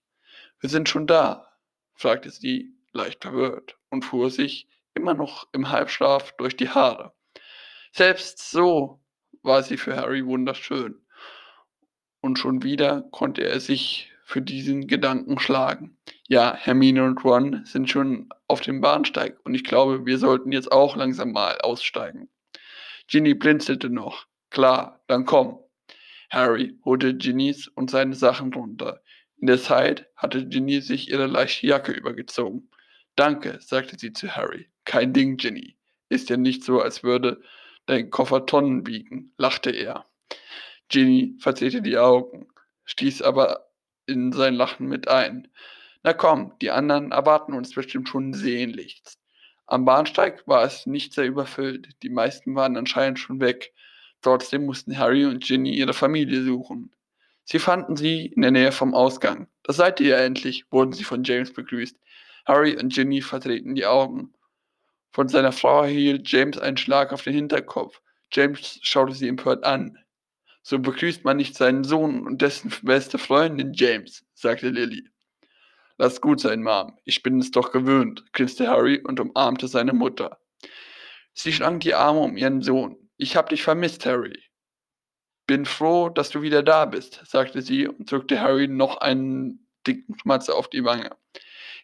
Wir 0.59 0.69
sind 0.69 0.89
schon 0.89 1.07
da, 1.07 1.47
fragte 1.93 2.29
sie, 2.29 2.73
leicht 2.93 3.23
verwirrt, 3.23 3.76
und 3.89 4.03
fuhr 4.03 4.29
sich, 4.29 4.67
immer 4.93 5.13
noch 5.13 5.47
im 5.53 5.69
Halbschlaf, 5.69 6.33
durch 6.37 6.57
die 6.57 6.69
Haare. 6.69 7.13
Selbst 7.91 8.51
so 8.51 8.99
war 9.43 9.63
sie 9.63 9.77
für 9.77 9.95
Harry 9.95 10.25
wunderschön. 10.25 11.01
Und 12.21 12.39
schon 12.39 12.63
wieder 12.63 13.03
konnte 13.11 13.43
er 13.43 13.59
sich 13.59 14.11
für 14.23 14.41
diesen 14.41 14.87
Gedanken 14.87 15.39
schlagen. 15.39 15.97
Ja, 16.27 16.53
Hermine 16.53 17.05
und 17.05 17.23
Ron 17.23 17.63
sind 17.63 17.89
schon 17.89 18.29
auf 18.47 18.59
dem 18.59 18.81
Bahnsteig 18.81 19.39
und 19.45 19.53
ich 19.55 19.63
glaube, 19.63 20.05
wir 20.05 20.17
sollten 20.17 20.51
jetzt 20.51 20.71
auch 20.71 20.97
langsam 20.97 21.31
mal 21.31 21.57
aussteigen. 21.61 22.27
Ginny 23.07 23.35
blinzelte 23.35 23.89
noch. 23.89 24.25
Klar, 24.49 25.01
dann 25.07 25.25
komm. 25.25 25.59
Harry 26.29 26.77
holte 26.83 27.15
Ginnys 27.15 27.69
und 27.69 27.89
seine 27.89 28.15
Sachen 28.15 28.53
runter. 28.53 29.01
In 29.39 29.47
der 29.47 29.61
Zeit 29.61 30.07
hatte 30.15 30.45
Ginny 30.45 30.81
sich 30.81 31.09
ihre 31.09 31.27
leichte 31.27 31.65
Jacke 31.67 31.93
übergezogen. 31.93 32.69
Danke, 33.17 33.57
sagte 33.61 33.97
sie 33.97 34.13
zu 34.13 34.35
Harry. 34.35 34.69
Kein 34.85 35.11
Ding, 35.11 35.37
Ginny. 35.37 35.75
Ist 36.07 36.29
ja 36.29 36.37
nicht 36.37 36.63
so, 36.63 36.81
als 36.81 37.01
würde 37.03 37.41
dein 37.87 38.11
Koffer 38.11 38.45
Tonnen 38.45 38.85
wiegen, 38.85 39.33
lachte 39.37 39.71
er. 39.71 40.05
Ginny 40.87 41.35
verzerrte 41.39 41.81
die 41.81 41.97
Augen, 41.97 42.47
stieß 42.85 43.23
aber 43.23 43.71
in 44.05 44.31
sein 44.31 44.53
Lachen 44.53 44.87
mit 44.87 45.07
ein. 45.07 45.47
Na 46.03 46.13
komm, 46.13 46.53
die 46.61 46.69
anderen 46.69 47.11
erwarten 47.11 47.53
uns 47.53 47.73
bestimmt 47.73 48.07
schon 48.07 48.33
sehnlichst. 48.33 49.19
Am 49.65 49.83
Bahnsteig 49.83 50.47
war 50.47 50.63
es 50.63 50.85
nicht 50.85 51.13
sehr 51.13 51.25
überfüllt, 51.25 51.89
die 52.03 52.09
meisten 52.09 52.53
waren 52.53 52.77
anscheinend 52.77 53.17
schon 53.17 53.41
weg. 53.41 53.73
Trotzdem 54.21 54.65
mussten 54.65 54.95
Harry 54.97 55.25
und 55.25 55.43
Ginny 55.43 55.75
ihre 55.75 55.93
Familie 55.93 56.43
suchen. 56.43 56.93
Sie 57.45 57.59
fanden 57.59 57.95
sie 57.95 58.27
in 58.27 58.43
der 58.43 58.51
Nähe 58.51 58.71
vom 58.71 58.93
Ausgang. 58.93 59.47
Da 59.63 59.73
seid 59.73 59.99
ihr 59.99 60.09
ja 60.09 60.17
endlich, 60.17 60.65
wurden 60.71 60.93
sie 60.93 61.03
von 61.03 61.23
James 61.23 61.51
begrüßt. 61.51 61.97
Harry 62.47 62.77
und 62.77 62.93
Ginny 62.93 63.21
verdrehten 63.21 63.75
die 63.75 63.85
Augen. 63.85 64.33
Von 65.11 65.27
seiner 65.27 65.51
Frau 65.51 65.83
erhielt 65.83 66.29
James 66.31 66.57
einen 66.57 66.77
Schlag 66.77 67.11
auf 67.11 67.23
den 67.23 67.33
Hinterkopf. 67.33 68.01
James 68.31 68.79
schaute 68.81 69.13
sie 69.13 69.27
empört 69.27 69.65
an. 69.65 69.97
So 70.63 70.79
begrüßt 70.79 71.25
man 71.25 71.37
nicht 71.37 71.55
seinen 71.55 71.83
Sohn 71.83 72.25
und 72.25 72.41
dessen 72.41 72.71
beste 72.83 73.17
Freundin 73.17 73.73
James, 73.73 74.25
sagte 74.33 74.69
Lily. 74.69 75.09
Lass 75.97 76.21
gut 76.21 76.39
sein, 76.39 76.63
Mom. 76.63 76.97
Ich 77.03 77.23
bin 77.23 77.39
es 77.39 77.51
doch 77.51 77.71
gewöhnt, 77.71 78.31
grinste 78.31 78.67
Harry 78.67 79.01
und 79.01 79.19
umarmte 79.19 79.67
seine 79.67 79.93
Mutter. 79.93 80.39
Sie 81.33 81.51
schlang 81.51 81.79
die 81.79 81.95
Arme 81.95 82.19
um 82.19 82.37
ihren 82.37 82.61
Sohn. 82.61 83.09
Ich 83.17 83.35
hab 83.35 83.49
dich 83.49 83.63
vermisst, 83.63 84.05
Harry. 84.05 84.43
Bin 85.47 85.65
froh, 85.65 86.09
dass 86.09 86.29
du 86.29 86.41
wieder 86.41 86.63
da 86.63 86.85
bist, 86.85 87.21
sagte 87.25 87.61
sie 87.61 87.87
und 87.87 88.11
drückte 88.11 88.39
Harry 88.39 88.67
noch 88.67 88.97
einen 88.97 89.67
dicken 89.85 90.17
Schmatzer 90.19 90.55
auf 90.55 90.69
die 90.69 90.83
Wange. 90.83 91.15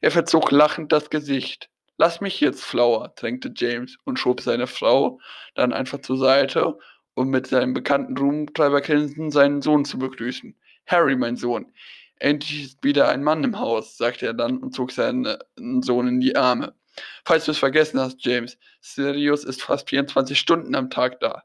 Er 0.03 0.11
verzog 0.11 0.51
lachend 0.51 0.91
das 0.91 1.09
Gesicht. 1.09 1.69
Lass 1.97 2.19
mich 2.19 2.41
jetzt, 2.41 2.65
Flower, 2.65 3.13
drängte 3.15 3.53
James 3.55 3.97
und 4.03 4.19
schob 4.19 4.41
seine 4.41 4.67
Frau 4.67 5.21
dann 5.55 5.71
einfach 5.71 6.01
zur 6.01 6.17
Seite 6.17 6.77
um 7.13 7.29
mit 7.29 7.47
seinem 7.47 7.73
bekannten 7.73 8.17
Rumtreibergrinsen 8.17 9.31
seinen 9.31 9.61
Sohn 9.61 9.85
zu 9.85 9.97
begrüßen. 9.97 10.57
Harry, 10.87 11.15
mein 11.15 11.37
Sohn, 11.37 11.71
endlich 12.19 12.65
ist 12.65 12.83
wieder 12.83 13.07
ein 13.07 13.23
Mann 13.23 13.45
im 13.45 13.57
Haus, 13.57 13.95
sagte 13.95 14.25
er 14.25 14.33
dann 14.33 14.57
und 14.57 14.75
zog 14.75 14.91
seinen 14.91 15.23
äh, 15.25 15.37
Sohn 15.79 16.09
in 16.09 16.19
die 16.19 16.35
Arme. 16.35 16.75
Falls 17.23 17.45
du 17.45 17.51
es 17.51 17.57
vergessen 17.57 17.97
hast, 17.97 18.25
James, 18.25 18.57
Sirius 18.81 19.45
ist 19.45 19.63
fast 19.63 19.89
24 19.89 20.37
Stunden 20.37 20.75
am 20.75 20.89
Tag 20.89 21.21
da. 21.21 21.43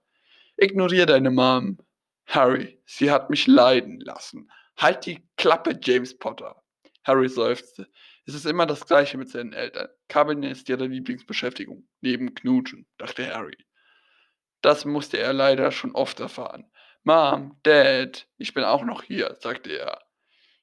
Ignorier 0.57 1.07
deine 1.07 1.31
Mom. 1.31 1.79
Harry, 2.27 2.81
sie 2.87 3.13
hat 3.13 3.31
mich 3.31 3.47
leiden 3.47 4.01
lassen. 4.01 4.51
Halt 4.77 5.07
die 5.07 5.23
Klappe, 5.37 5.79
James 5.81 6.19
Potter. 6.19 6.61
Harry 7.05 7.29
seufzte. 7.29 7.87
Es 8.29 8.35
ist 8.35 8.45
immer 8.45 8.67
das 8.67 8.85
Gleiche 8.85 9.17
mit 9.17 9.31
seinen 9.31 9.55
Eltern. 9.55 9.89
Kabeln 10.07 10.43
ist 10.43 10.69
ihre 10.69 10.87
Lieblingsbeschäftigung. 10.87 11.89
Neben 12.03 12.35
Knutschen, 12.35 12.87
dachte 12.99 13.35
Harry. 13.35 13.57
Das 14.61 14.85
musste 14.85 15.17
er 15.17 15.33
leider 15.33 15.73
schon 15.73 15.93
oft 15.93 16.21
erfahren. 16.21 16.71
Mom, 17.05 17.59
Dad, 17.63 18.29
ich 18.37 18.53
bin 18.53 18.65
auch 18.65 18.85
noch 18.85 19.03
hier, 19.03 19.35
sagte 19.41 19.71
er. 19.71 20.03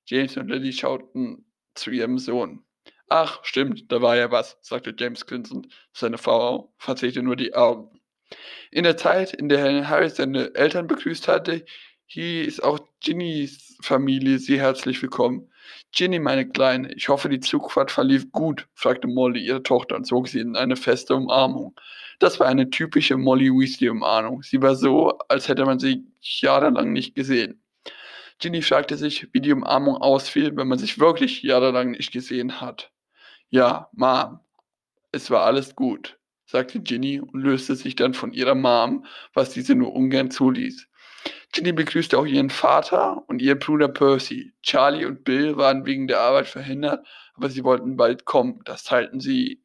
James 0.06 0.38
und 0.38 0.48
Lily 0.48 0.74
schauten 0.74 1.52
zu 1.74 1.90
ihrem 1.90 2.20
Sohn. 2.20 2.64
Ach, 3.10 3.44
stimmt, 3.44 3.92
da 3.92 4.00
war 4.00 4.16
ja 4.16 4.30
was, 4.30 4.60
sagte 4.62 4.94
James 4.96 5.26
grinsend. 5.26 5.74
Seine 5.92 6.20
Frau 6.20 6.72
verzerrte 6.78 7.24
nur 7.24 7.36
die 7.36 7.56
Augen. 7.56 8.00
In 8.70 8.84
der 8.84 8.96
Zeit, 8.96 9.34
in 9.34 9.50
der 9.50 9.90
Harry 9.90 10.12
seine 10.12 10.54
Eltern 10.54 10.86
begrüßt 10.86 11.28
hatte, 11.28 11.66
hieß 12.06 12.60
auch 12.60 12.80
Ginnys 13.00 13.76
Familie 13.82 14.38
sie 14.38 14.60
herzlich 14.60 15.02
willkommen. 15.02 15.52
Ginny, 15.92 16.20
meine 16.20 16.48
Kleine, 16.48 16.94
ich 16.94 17.10
hoffe, 17.10 17.30
die 17.30 17.40
Zugfahrt 17.40 17.92
verlief 17.92 18.32
gut, 18.32 18.68
fragte 18.74 19.08
Molly 19.08 19.46
ihre 19.46 19.64
Tochter 19.64 19.96
und 19.96 20.06
zog 20.06 20.28
sie 20.28 20.40
in 20.40 20.56
eine 20.56 20.76
feste 20.76 21.16
Umarmung. 21.16 21.76
Das 22.20 22.40
war 22.40 22.48
eine 22.48 22.70
typische 22.70 23.18
Molly 23.18 23.50
Weasley-Umarmung. 23.50 24.44
Sie 24.44 24.62
war 24.62 24.76
so, 24.76 25.18
als 25.30 25.48
hätte 25.48 25.66
man 25.66 25.80
sie 25.80 26.06
jahrelang 26.22 26.94
nicht 26.94 27.16
gesehen. 27.16 27.62
Ginny 28.40 28.62
fragte 28.62 28.98
sich, 28.98 29.28
wie 29.34 29.42
die 29.42 29.54
Umarmung 29.54 29.98
ausfiel, 29.98 30.56
wenn 30.56 30.68
man 30.68 30.78
sich 30.78 31.00
wirklich 31.00 31.44
jahrelang 31.44 31.92
nicht 31.92 32.12
gesehen 32.12 32.60
hat. 32.60 32.92
Ja, 33.50 33.90
Mom, 33.94 34.40
es 35.12 35.32
war 35.32 35.44
alles 35.44 35.76
gut, 35.76 36.18
sagte 36.46 36.82
Ginny 36.82 37.22
und 37.22 37.42
löste 37.42 37.76
sich 37.76 37.96
dann 37.96 38.14
von 38.14 38.34
ihrer 38.34 38.56
Mom, 38.56 39.06
was 39.34 39.52
diese 39.52 39.76
nur 39.76 39.94
ungern 39.94 40.32
zuließ. 40.32 40.88
Ginny 41.56 41.72
begrüßte 41.72 42.18
auch 42.18 42.26
ihren 42.26 42.50
Vater 42.50 43.24
und 43.28 43.42
ihren 43.42 43.60
Bruder 43.60 43.88
Percy. 43.88 44.52
Charlie 44.62 45.06
und 45.06 45.24
Bill 45.24 45.56
waren 45.56 45.86
wegen 45.86 46.06
der 46.06 46.20
Arbeit 46.20 46.48
verhindert, 46.48 47.08
aber 47.34 47.50
sie 47.50 47.64
wollten 47.64 47.96
bald 47.96 48.26
kommen. 48.26 48.60
Das 48.66 48.84
teilten 48.84 49.22
sie 49.22 49.64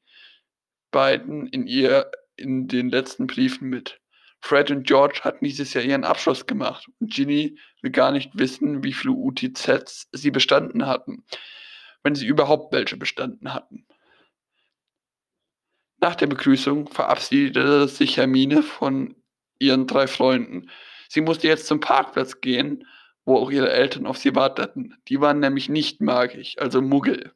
beiden 0.93 1.49
in 1.49 1.67
ihr 1.67 2.09
in 2.37 2.69
den 2.69 2.91
letzten 2.91 3.27
Briefen 3.27 3.69
mit. 3.69 4.01
Fred 4.41 4.71
und 4.71 4.87
George 4.87 5.23
hatten 5.25 5.45
dieses 5.45 5.75
Jahr 5.75 5.83
ihren 5.83 6.05
Abschluss 6.05 6.47
gemacht 6.47 6.87
und 7.01 7.13
Ginny 7.13 7.59
will 7.83 7.91
gar 7.91 8.13
nicht 8.13 8.39
wissen, 8.39 8.85
wie 8.85 8.93
viele 8.93 9.15
UTZs 9.15 10.11
sie 10.13 10.31
bestanden 10.31 10.87
hatten, 10.87 11.25
wenn 12.05 12.15
sie 12.15 12.27
überhaupt 12.27 12.73
welche 12.73 12.97
bestanden 12.97 13.53
hatten. 13.53 13.85
Nach 16.01 16.15
der 16.15 16.29
Begrüßung 16.29 16.87
verabschiedete 16.87 17.89
sich 17.89 18.17
Hermine 18.17 18.63
von 18.63 19.17
ihren 19.59 19.89
drei 19.89 20.07
Freunden. 20.07 20.71
Sie 21.12 21.23
musste 21.23 21.49
jetzt 21.49 21.67
zum 21.67 21.81
Parkplatz 21.81 22.40
gehen, 22.40 22.87
wo 23.25 23.37
auch 23.37 23.50
ihre 23.50 23.73
Eltern 23.73 24.07
auf 24.07 24.17
sie 24.17 24.37
warteten. 24.37 24.97
Die 25.09 25.21
waren 25.21 25.40
nämlich 25.40 25.69
nicht 25.69 26.00
magisch, 26.00 26.55
also 26.57 26.81
Muggel. 26.81 27.33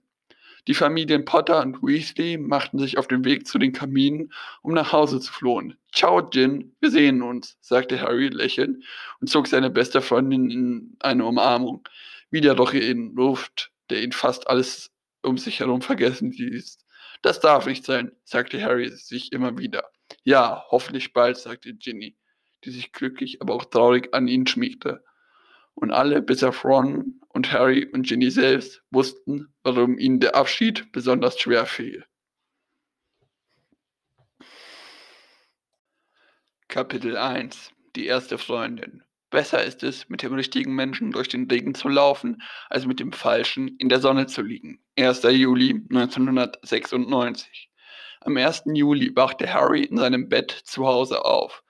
Die 0.69 0.75
Familien 0.75 1.25
Potter 1.25 1.61
und 1.61 1.83
Weasley 1.83 2.39
machten 2.39 2.79
sich 2.79 2.99
auf 2.99 3.09
den 3.09 3.25
Weg 3.25 3.49
zu 3.49 3.59
den 3.59 3.73
Kaminen, 3.73 4.33
um 4.63 4.75
nach 4.75 4.93
Hause 4.93 5.19
zu 5.19 5.33
flohen. 5.33 5.77
Ciao, 5.93 6.21
Jin, 6.33 6.77
wir 6.81 6.93
sehen 6.93 7.21
uns, 7.21 7.59
sagte 7.63 8.01
Harry 8.01 8.29
lächelnd 8.29 8.85
und 9.21 9.29
zog 9.29 9.49
seine 9.49 9.71
beste 9.71 10.01
Freundin 10.01 10.51
in 10.51 10.97
eine 11.01 11.25
Umarmung. 11.25 11.83
Wieder 12.31 12.55
doch 12.55 12.75
in 12.75 13.13
Luft, 13.17 13.73
der 13.91 14.05
ihn 14.05 14.13
fast 14.13 14.47
alles 14.47 14.93
um 15.23 15.37
sich 15.37 15.59
herum 15.59 15.83
vergessen 15.83 16.31
ließ. 16.31 16.79
Das 17.23 17.41
darf 17.41 17.67
nicht 17.67 17.85
sein, 17.85 18.13
sagte 18.23 18.63
Harry 18.63 18.89
sich 18.91 19.33
immer 19.33 19.59
wieder. 19.59 19.91
Ja, 20.23 20.65
hoffentlich 20.71 21.13
bald, 21.13 21.39
sagte 21.39 21.75
Ginny, 21.75 22.17
die 22.65 22.71
sich 22.71 22.93
glücklich, 22.93 23.41
aber 23.41 23.55
auch 23.55 23.65
traurig 23.65 24.15
an 24.15 24.29
ihn 24.29 24.47
schmiegte 24.47 25.05
und 25.75 25.91
alle 25.91 26.23
bis 26.23 26.43
auf 26.43 26.65
Ron 26.65 27.21
und 27.29 27.53
Harry 27.53 27.87
und 27.93 28.07
Ginny 28.07 28.31
selbst 28.31 28.83
wussten, 28.91 29.53
warum 29.63 29.99
ihnen 29.99 30.21
der 30.21 30.37
Abschied 30.37 30.91
besonders 30.93 31.39
schwer 31.39 31.67
fiel. 31.67 32.05
Kapitel 36.69 37.17
1 37.17 37.73
Die 37.97 38.07
erste 38.07 38.39
Freundin 38.39 39.03
Besser 39.31 39.65
ist 39.65 39.83
es, 39.83 40.09
mit 40.09 40.23
dem 40.23 40.33
richtigen 40.33 40.77
Menschen 40.77 41.11
durch 41.11 41.27
den 41.27 41.51
Regen 41.51 41.75
zu 41.75 41.89
laufen, 41.89 42.41
als 42.71 42.87
mit 42.87 43.01
dem 43.01 43.13
falschen 43.13 43.77
in 43.79 43.89
der 43.89 43.99
Sonne 43.99 44.27
zu 44.27 44.43
liegen. 44.43 44.81
1. 44.97 45.23
Juli 45.25 45.71
1996 45.91 47.69
Am 48.21 48.37
1. 48.37 48.63
Juli 48.67 49.15
wachte 49.17 49.53
Harry 49.53 49.83
in 49.83 49.97
seinem 49.97 50.29
Bett 50.29 50.53
zu 50.53 50.87
Hause 50.87 51.25
auf. 51.25 51.64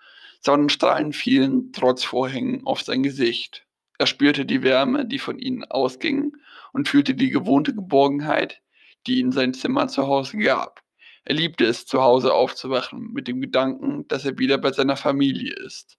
Sonnenstrahlen 0.44 1.14
fielen 1.14 1.72
trotz 1.72 2.04
Vorhängen 2.04 2.66
auf 2.66 2.82
sein 2.82 3.02
Gesicht. 3.02 3.66
Er 3.98 4.06
spürte 4.06 4.44
die 4.44 4.62
Wärme, 4.62 5.06
die 5.06 5.18
von 5.18 5.38
ihnen 5.38 5.64
ausging, 5.64 6.32
und 6.74 6.88
fühlte 6.88 7.14
die 7.14 7.30
gewohnte 7.30 7.74
Geborgenheit, 7.74 8.60
die 9.06 9.20
ihn 9.20 9.32
sein 9.32 9.54
Zimmer 9.54 9.88
zu 9.88 10.06
Hause 10.06 10.36
gab. 10.36 10.82
Er 11.24 11.34
liebte 11.34 11.64
es, 11.64 11.86
zu 11.86 12.02
Hause 12.02 12.34
aufzuwachen, 12.34 13.12
mit 13.12 13.26
dem 13.26 13.40
Gedanken, 13.40 14.06
dass 14.08 14.26
er 14.26 14.36
wieder 14.36 14.58
bei 14.58 14.70
seiner 14.72 14.96
Familie 14.96 15.54
ist. 15.54 15.96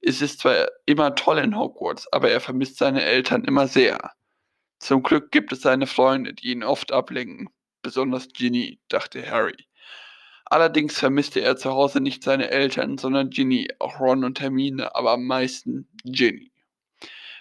Es 0.00 0.22
ist 0.22 0.40
zwar 0.40 0.68
immer 0.86 1.14
toll 1.14 1.38
in 1.38 1.58
Hogwarts, 1.58 2.10
aber 2.10 2.30
er 2.30 2.40
vermisst 2.40 2.78
seine 2.78 3.02
Eltern 3.02 3.44
immer 3.44 3.68
sehr. 3.68 4.12
Zum 4.78 5.02
Glück 5.02 5.30
gibt 5.30 5.52
es 5.52 5.60
seine 5.60 5.86
Freunde, 5.86 6.32
die 6.32 6.52
ihn 6.52 6.62
oft 6.62 6.90
ablenken, 6.90 7.48
besonders 7.82 8.28
Ginny, 8.28 8.80
dachte 8.88 9.30
Harry. 9.30 9.56
Allerdings 10.46 10.98
vermisste 10.98 11.40
er 11.40 11.56
zu 11.56 11.70
Hause 11.70 12.00
nicht 12.00 12.22
seine 12.22 12.50
Eltern, 12.50 12.98
sondern 12.98 13.30
Ginny, 13.30 13.68
auch 13.78 13.98
Ron 13.98 14.24
und 14.24 14.40
Hermine, 14.40 14.94
aber 14.94 15.12
am 15.12 15.24
meisten 15.24 15.88
Ginny. 16.04 16.52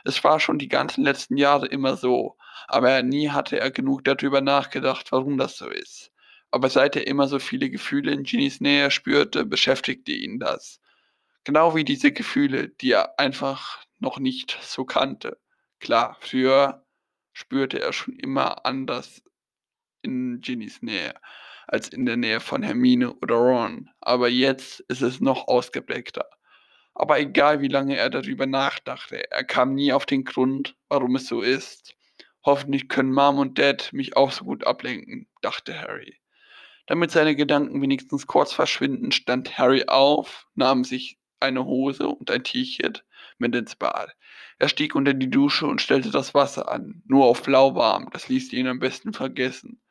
Es 0.06 0.24
war 0.24 0.40
schon 0.40 0.58
die 0.58 0.70
ganzen 0.70 1.04
letzten 1.04 1.38
Jahre 1.38 1.68
immer 1.68 1.98
so, 1.98 2.38
aber 2.68 3.04
nie 3.04 3.30
hatte 3.30 3.60
er 3.60 3.72
genug 3.72 4.04
darüber 4.04 4.42
nachgedacht, 4.42 5.12
warum 5.12 5.38
das 5.38 5.58
so 5.58 5.70
ist. 5.70 6.12
Aber 6.52 6.70
seit 6.70 6.96
er 6.96 7.08
immer 7.08 7.28
so 7.28 7.40
viele 7.40 7.70
Gefühle 7.70 8.12
in 8.12 8.24
Ginnys 8.24 8.62
Nähe 8.62 8.92
spürte, 8.92 9.46
beschäftigte 9.46 10.12
ihn 10.12 10.40
das. 10.40 10.80
Genau 11.44 11.76
wie 11.76 11.84
diese 11.84 12.12
Gefühle, 12.12 12.70
die 12.70 12.92
er 12.92 13.20
einfach 13.20 13.84
noch 14.00 14.18
nicht 14.20 14.58
so 14.62 14.86
kannte. 14.86 15.40
Klar, 15.80 16.18
früher 16.22 16.86
spürte 17.34 17.82
er 17.82 17.92
schon 17.92 18.16
immer 18.16 18.66
anders 18.66 19.24
in 20.02 20.40
Ginnys 20.42 20.82
Nähe 20.82 21.14
als 21.68 21.90
in 21.90 22.06
der 22.06 22.18
Nähe 22.18 22.40
von 22.40 22.64
Hermine 22.64 23.14
oder 23.14 23.36
Ron, 23.36 23.90
aber 24.02 24.30
jetzt 24.30 24.82
ist 24.82 25.02
es 25.02 25.20
noch 25.20 25.48
ausgeprägter. 25.48 26.26
Aber 26.96 27.20
egal 27.20 27.62
wie 27.62 27.68
lange 27.68 27.98
er 27.98 28.10
darüber 28.10 28.46
nachdachte, 28.46 29.32
er 29.32 29.44
kam 29.44 29.74
nie 29.74 29.94
auf 29.94 30.06
den 30.06 30.24
Grund, 30.24 30.76
warum 30.90 31.16
es 31.16 31.28
so 31.28 31.42
ist. 31.42 31.96
Hoffentlich 32.46 32.90
können 32.90 33.14
Mom 33.14 33.40
und 33.40 33.58
Dad 33.58 33.92
mich 33.94 34.16
auch 34.16 34.32
so 34.32 34.46
gut 34.46 34.66
ablenken, 34.68 35.28
dachte 35.42 35.80
Harry. 35.80 36.20
Damit 36.86 37.12
seine 37.12 37.36
Gedanken 37.36 37.82
wenigstens 37.82 38.28
kurz 38.28 38.52
verschwinden, 38.52 39.12
stand 39.12 39.58
Harry 39.58 39.86
auf, 39.88 40.48
nahm 40.54 40.84
sich 40.84 41.18
eine 41.40 41.66
Hose 41.66 42.08
und 42.08 42.30
ein 42.30 42.44
T-Shirt 42.44 43.06
mit 43.38 43.56
ins 43.56 43.76
Bad. 43.76 44.16
Er 44.60 44.70
stieg 44.70 44.96
unter 44.96 45.14
die 45.14 45.30
Dusche 45.30 45.66
und 45.66 45.82
stellte 45.82 46.12
das 46.12 46.34
Wasser 46.34 46.70
an, 46.70 47.02
nur 47.08 47.26
auf 47.26 47.46
lauwarm, 47.48 48.10
das 48.12 48.30
ließ 48.30 48.54
ihn 48.54 48.68
am 48.68 48.80
besten 48.80 49.14
vergessen. 49.14 49.82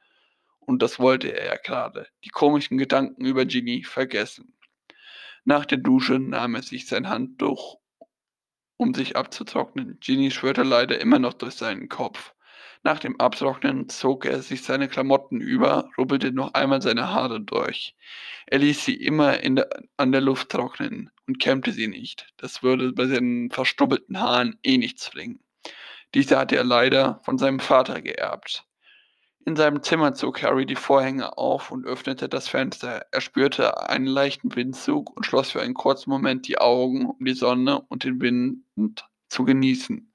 Und 0.64 0.82
das 0.82 0.98
wollte 0.98 1.36
er 1.36 1.46
ja 1.46 1.56
gerade, 1.56 2.06
die 2.24 2.30
komischen 2.30 2.78
Gedanken 2.78 3.24
über 3.24 3.44
Ginny 3.44 3.84
vergessen. 3.84 4.56
Nach 5.44 5.66
der 5.66 5.78
Dusche 5.78 6.18
nahm 6.18 6.54
er 6.54 6.62
sich 6.62 6.86
sein 6.86 7.08
Handtuch, 7.08 7.80
um 8.76 8.94
sich 8.94 9.16
abzutrocknen. 9.16 9.98
Ginny 10.00 10.30
schwörte 10.30 10.62
leider 10.62 11.00
immer 11.00 11.18
noch 11.18 11.34
durch 11.34 11.54
seinen 11.54 11.88
Kopf. 11.88 12.32
Nach 12.84 12.98
dem 12.98 13.20
Abtrocknen 13.20 13.88
zog 13.88 14.24
er 14.24 14.42
sich 14.42 14.62
seine 14.62 14.88
Klamotten 14.88 15.40
über, 15.40 15.88
rubbelte 15.96 16.32
noch 16.32 16.54
einmal 16.54 16.82
seine 16.82 17.10
Haare 17.10 17.40
durch. 17.40 17.94
Er 18.46 18.58
ließ 18.58 18.84
sie 18.84 18.94
immer 18.94 19.38
der, 19.38 19.68
an 19.96 20.10
der 20.10 20.20
Luft 20.20 20.48
trocknen 20.50 21.10
und 21.28 21.38
kämmte 21.38 21.70
sie 21.70 21.86
nicht. 21.86 22.32
Das 22.38 22.64
würde 22.64 22.92
bei 22.92 23.06
seinen 23.06 23.50
verstubbelten 23.50 24.20
Haaren 24.20 24.58
eh 24.64 24.78
nichts 24.78 25.10
bringen. 25.10 25.40
Diese 26.14 26.36
hatte 26.36 26.56
er 26.56 26.64
leider 26.64 27.20
von 27.24 27.38
seinem 27.38 27.60
Vater 27.60 28.02
geerbt. 28.02 28.66
In 29.44 29.56
seinem 29.56 29.82
Zimmer 29.82 30.14
zog 30.14 30.40
Harry 30.42 30.66
die 30.66 30.76
Vorhänge 30.76 31.36
auf 31.36 31.72
und 31.72 31.84
öffnete 31.84 32.28
das 32.28 32.46
Fenster. 32.46 33.06
Er 33.10 33.20
spürte 33.20 33.88
einen 33.88 34.06
leichten 34.06 34.54
Windzug 34.54 35.16
und 35.16 35.26
schloss 35.26 35.50
für 35.50 35.60
einen 35.60 35.74
kurzen 35.74 36.10
Moment 36.10 36.46
die 36.46 36.58
Augen, 36.58 37.06
um 37.06 37.24
die 37.24 37.34
Sonne 37.34 37.80
und 37.88 38.04
den 38.04 38.20
Wind 38.20 39.04
zu 39.28 39.44
genießen. 39.44 40.12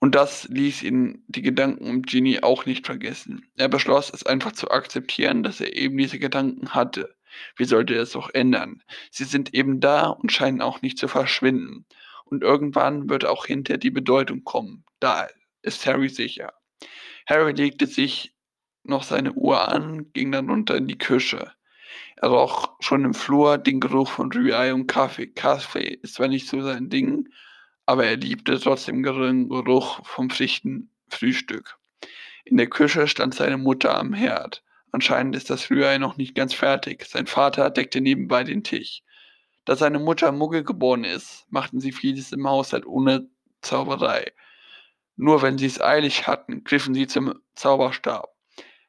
Und 0.00 0.14
das 0.14 0.48
ließ 0.48 0.82
ihn 0.82 1.24
die 1.26 1.42
Gedanken 1.42 1.88
um 1.88 2.02
Ginny 2.02 2.40
auch 2.40 2.64
nicht 2.64 2.86
vergessen. 2.86 3.50
Er 3.56 3.68
beschloss, 3.68 4.10
es 4.12 4.24
einfach 4.24 4.52
zu 4.52 4.70
akzeptieren, 4.70 5.42
dass 5.42 5.60
er 5.60 5.76
eben 5.76 5.98
diese 5.98 6.18
Gedanken 6.18 6.74
hatte. 6.74 7.14
Wie 7.56 7.64
sollte 7.64 7.94
er 7.94 8.02
es 8.02 8.16
auch 8.16 8.30
ändern? 8.32 8.82
Sie 9.10 9.24
sind 9.24 9.52
eben 9.52 9.80
da 9.80 10.08
und 10.08 10.32
scheinen 10.32 10.62
auch 10.62 10.80
nicht 10.80 10.98
zu 10.98 11.08
verschwinden. 11.08 11.84
Und 12.24 12.42
irgendwann 12.42 13.10
wird 13.10 13.26
auch 13.26 13.44
hinter 13.44 13.76
die 13.76 13.90
Bedeutung 13.90 14.42
kommen. 14.42 14.84
Da 15.00 15.28
ist 15.60 15.86
Harry 15.86 16.08
sicher. 16.08 16.54
Harry 17.26 17.52
legte 17.52 17.86
sich 17.86 18.32
noch 18.84 19.02
seine 19.02 19.32
Uhr 19.32 19.68
an, 19.68 20.12
ging 20.12 20.32
dann 20.32 20.48
runter 20.48 20.76
in 20.76 20.86
die 20.86 20.98
Küche. 20.98 21.52
Er 22.16 22.28
roch 22.28 22.76
schon 22.80 23.04
im 23.04 23.14
Flur 23.14 23.58
den 23.58 23.80
Geruch 23.80 24.10
von 24.10 24.32
Rührei 24.32 24.72
und 24.72 24.86
Kaffee. 24.86 25.26
Kaffee 25.26 25.98
ist 26.02 26.14
zwar 26.14 26.28
nicht 26.28 26.48
so 26.48 26.62
sein 26.62 26.88
Ding, 26.88 27.28
aber 27.84 28.06
er 28.06 28.16
liebte 28.16 28.58
trotzdem 28.58 29.02
den 29.02 29.48
Geruch 29.48 30.04
vom 30.04 30.30
frischen 30.30 30.90
Frühstück. 31.08 31.78
In 32.44 32.56
der 32.56 32.68
Küche 32.68 33.08
stand 33.08 33.34
seine 33.34 33.58
Mutter 33.58 33.98
am 33.98 34.14
Herd. 34.14 34.62
Anscheinend 34.92 35.34
ist 35.36 35.50
das 35.50 35.68
Rührei 35.68 35.98
noch 35.98 36.16
nicht 36.16 36.34
ganz 36.34 36.54
fertig. 36.54 37.04
Sein 37.04 37.26
Vater 37.26 37.70
deckte 37.70 38.00
nebenbei 38.00 38.44
den 38.44 38.62
Tisch. 38.62 39.02
Da 39.64 39.74
seine 39.74 39.98
Mutter 39.98 40.30
Muggel 40.30 40.62
geboren 40.62 41.04
ist, 41.04 41.44
machten 41.50 41.80
sie 41.80 41.92
vieles 41.92 42.32
im 42.32 42.48
Haushalt 42.48 42.86
ohne 42.86 43.28
Zauberei. 43.62 44.32
Nur 45.16 45.42
wenn 45.42 45.58
sie 45.58 45.66
es 45.66 45.80
eilig 45.80 46.26
hatten, 46.26 46.62
griffen 46.64 46.94
sie 46.94 47.06
zum 47.06 47.34
Zauberstab. 47.54 48.34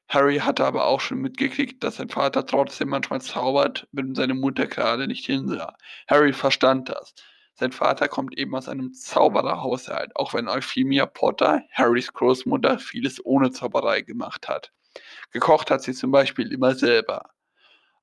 Harry 0.10 0.38
hatte 0.40 0.66
aber 0.66 0.86
auch 0.86 1.02
schon 1.02 1.20
mitgekriegt, 1.20 1.84
dass 1.84 1.98
sein 1.98 2.10
Vater 2.10 2.46
trotzdem 2.46 2.90
manchmal 2.90 3.22
zaubert, 3.22 3.88
wenn 3.92 4.16
seine 4.16 4.34
Mutter 4.34 4.68
gerade 4.68 5.08
nicht 5.08 5.26
hinsah. 5.26 5.76
Harry 6.08 6.32
verstand 6.34 6.90
das. 6.90 7.14
Sein 7.54 7.72
Vater 7.72 8.08
kommt 8.08 8.38
eben 8.38 8.56
aus 8.56 8.70
einem 8.70 8.94
Zaubererhaushalt, 8.94 10.16
auch 10.16 10.34
wenn 10.34 10.48
Euphemia 10.48 11.08
Potter, 11.08 11.64
Harrys 11.74 12.14
Großmutter, 12.14 12.78
vieles 12.78 13.24
ohne 13.26 13.52
Zauberei 13.52 14.02
gemacht 14.02 14.48
hat. 14.48 14.72
Gekocht 15.32 15.72
hat 15.72 15.82
sie 15.82 15.94
zum 15.94 16.12
Beispiel 16.12 16.52
immer 16.54 16.76
selber. 16.76 17.32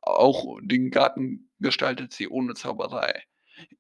Auch 0.03 0.59
den 0.61 0.91
Garten 0.91 1.51
gestaltet 1.61 2.13
sie 2.13 2.29
ohne 2.29 2.55
Zauberei. 2.55 3.23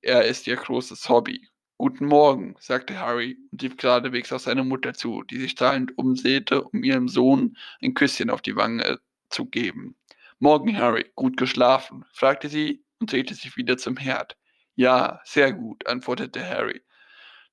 Er 0.00 0.24
ist 0.24 0.46
ihr 0.46 0.56
großes 0.56 1.08
Hobby. 1.08 1.48
Guten 1.76 2.06
Morgen, 2.06 2.54
sagte 2.60 3.00
Harry 3.00 3.36
und 3.50 3.60
lief 3.60 3.76
geradewegs 3.76 4.32
auf 4.32 4.42
seine 4.42 4.62
Mutter 4.62 4.94
zu, 4.94 5.24
die 5.24 5.38
sich 5.40 5.50
strahlend 5.52 5.98
umsäte, 5.98 6.62
um 6.62 6.84
ihrem 6.84 7.08
Sohn 7.08 7.56
ein 7.82 7.94
Küsschen 7.94 8.30
auf 8.30 8.42
die 8.42 8.54
Wange 8.54 9.00
zu 9.28 9.46
geben. 9.46 9.96
Morgen, 10.38 10.78
Harry, 10.78 11.10
gut 11.16 11.36
geschlafen? 11.36 12.04
fragte 12.12 12.48
sie 12.48 12.84
und 13.00 13.10
drehte 13.10 13.34
sich 13.34 13.56
wieder 13.56 13.76
zum 13.76 13.96
Herd. 13.96 14.36
Ja, 14.76 15.20
sehr 15.24 15.52
gut, 15.52 15.86
antwortete 15.88 16.48
Harry. 16.48 16.80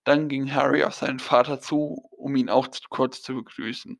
Dann 0.04 0.30
ging 0.30 0.54
Harry 0.54 0.84
auf 0.84 0.94
seinen 0.94 1.20
Vater 1.20 1.60
zu, 1.60 2.08
um 2.12 2.36
ihn 2.36 2.50
auch 2.50 2.68
kurz 2.90 3.24
zu 3.24 3.34
begrüßen. 3.34 4.00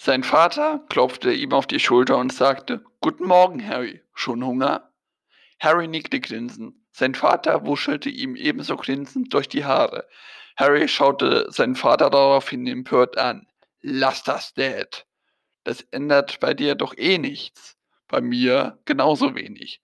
Sein 0.00 0.24
Vater 0.24 0.84
klopfte 0.88 1.32
ihm 1.32 1.52
auf 1.52 1.68
die 1.68 1.80
Schulter 1.80 2.18
und 2.18 2.32
sagte, 2.32 2.84
Guten 3.00 3.26
Morgen, 3.26 3.66
Harry. 3.66 4.02
Schon 4.14 4.44
Hunger? 4.44 4.92
Harry 5.60 5.86
nickte 5.86 6.20
grinsend. 6.20 6.74
Sein 6.98 7.14
Vater 7.14 7.64
wuschelte 7.64 8.10
ihm 8.10 8.34
ebenso 8.34 8.76
grinsend 8.76 9.32
durch 9.32 9.48
die 9.48 9.64
Haare. 9.64 10.08
Harry 10.56 10.88
schaute 10.88 11.46
seinen 11.48 11.76
Vater 11.76 12.10
daraufhin 12.10 12.66
empört 12.66 13.16
an. 13.16 13.46
Lass 13.80 14.24
das, 14.24 14.52
Dad. 14.54 15.06
Das 15.62 15.82
ändert 15.92 16.40
bei 16.40 16.54
dir 16.54 16.74
doch 16.74 16.98
eh 16.98 17.18
nichts. 17.18 17.78
Bei 18.08 18.20
mir 18.20 18.80
genauso 18.84 19.36
wenig. 19.36 19.80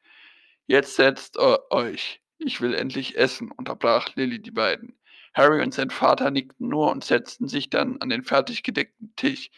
Jetzt 0.67 0.97
setzt 0.97 1.39
euch. 1.39 2.21
Ich 2.39 2.61
will 2.61 2.75
endlich 2.75 3.17
essen, 3.17 3.53
unterbrach 3.53 4.09
Lily 4.17 4.43
die 4.43 4.51
beiden. 4.51 4.99
Harry 5.35 5.63
und 5.63 5.73
sein 5.73 5.91
Vater 5.91 6.33
nickten 6.33 6.67
nur 6.67 6.91
und 6.91 7.05
setzten 7.05 7.47
sich 7.47 7.71
dann 7.71 8.01
an 8.01 8.09
den 8.09 8.25
fertig 8.25 8.65
gedeckten 8.65 9.15
Tisch. 9.15 9.53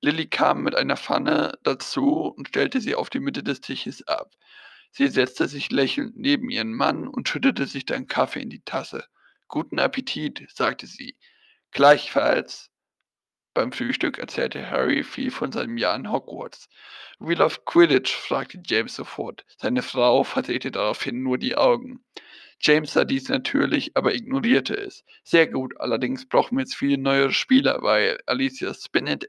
Lily 0.00 0.28
kam 0.28 0.62
mit 0.62 0.76
einer 0.76 0.96
Pfanne 0.96 1.58
dazu 1.64 2.32
und 2.36 2.46
stellte 2.46 2.80
sie 2.80 2.94
auf 2.94 3.10
die 3.10 3.18
Mitte 3.18 3.42
des 3.42 3.60
Tisches 3.60 4.06
ab. 4.06 4.30
Sie 4.90 5.08
setzte 5.08 5.48
sich 5.48 5.70
lächelnd 5.70 6.16
neben 6.16 6.50
ihren 6.50 6.74
Mann 6.74 7.06
und 7.06 7.28
schüttete 7.28 7.66
sich 7.66 7.86
dann 7.86 8.06
Kaffee 8.06 8.42
in 8.42 8.50
die 8.50 8.62
Tasse. 8.62 9.04
Guten 9.48 9.78
Appetit, 9.78 10.46
sagte 10.52 10.86
sie. 10.86 11.16
Gleichfalls. 11.70 12.70
Beim 13.54 13.72
Frühstück 13.72 14.18
erzählte 14.18 14.70
Harry 14.70 15.02
viel 15.02 15.30
von 15.30 15.50
seinem 15.50 15.76
Jahr 15.76 15.96
in 15.96 16.10
Hogwarts. 16.10 16.68
Wie 17.18 17.34
läuft 17.34 17.64
Quidditch? 17.66 18.14
fragte 18.14 18.60
James 18.64 18.94
sofort. 18.94 19.44
Seine 19.58 19.82
Frau 19.82 20.24
verdrehte 20.24 20.70
daraufhin 20.70 21.22
nur 21.22 21.36
die 21.36 21.56
Augen. 21.56 22.04
James 22.60 22.92
sah 22.92 23.04
dies 23.04 23.28
natürlich, 23.28 23.96
aber 23.96 24.14
ignorierte 24.14 24.74
es. 24.74 25.04
Sehr 25.24 25.48
gut, 25.48 25.72
allerdings 25.80 26.28
brauchen 26.28 26.58
wir 26.58 26.62
jetzt 26.62 26.76
viele 26.76 26.98
neue 26.98 27.32
Spieler, 27.32 27.82
weil 27.82 28.20
Alicia 28.26 28.74
Spinnet, 28.74 29.24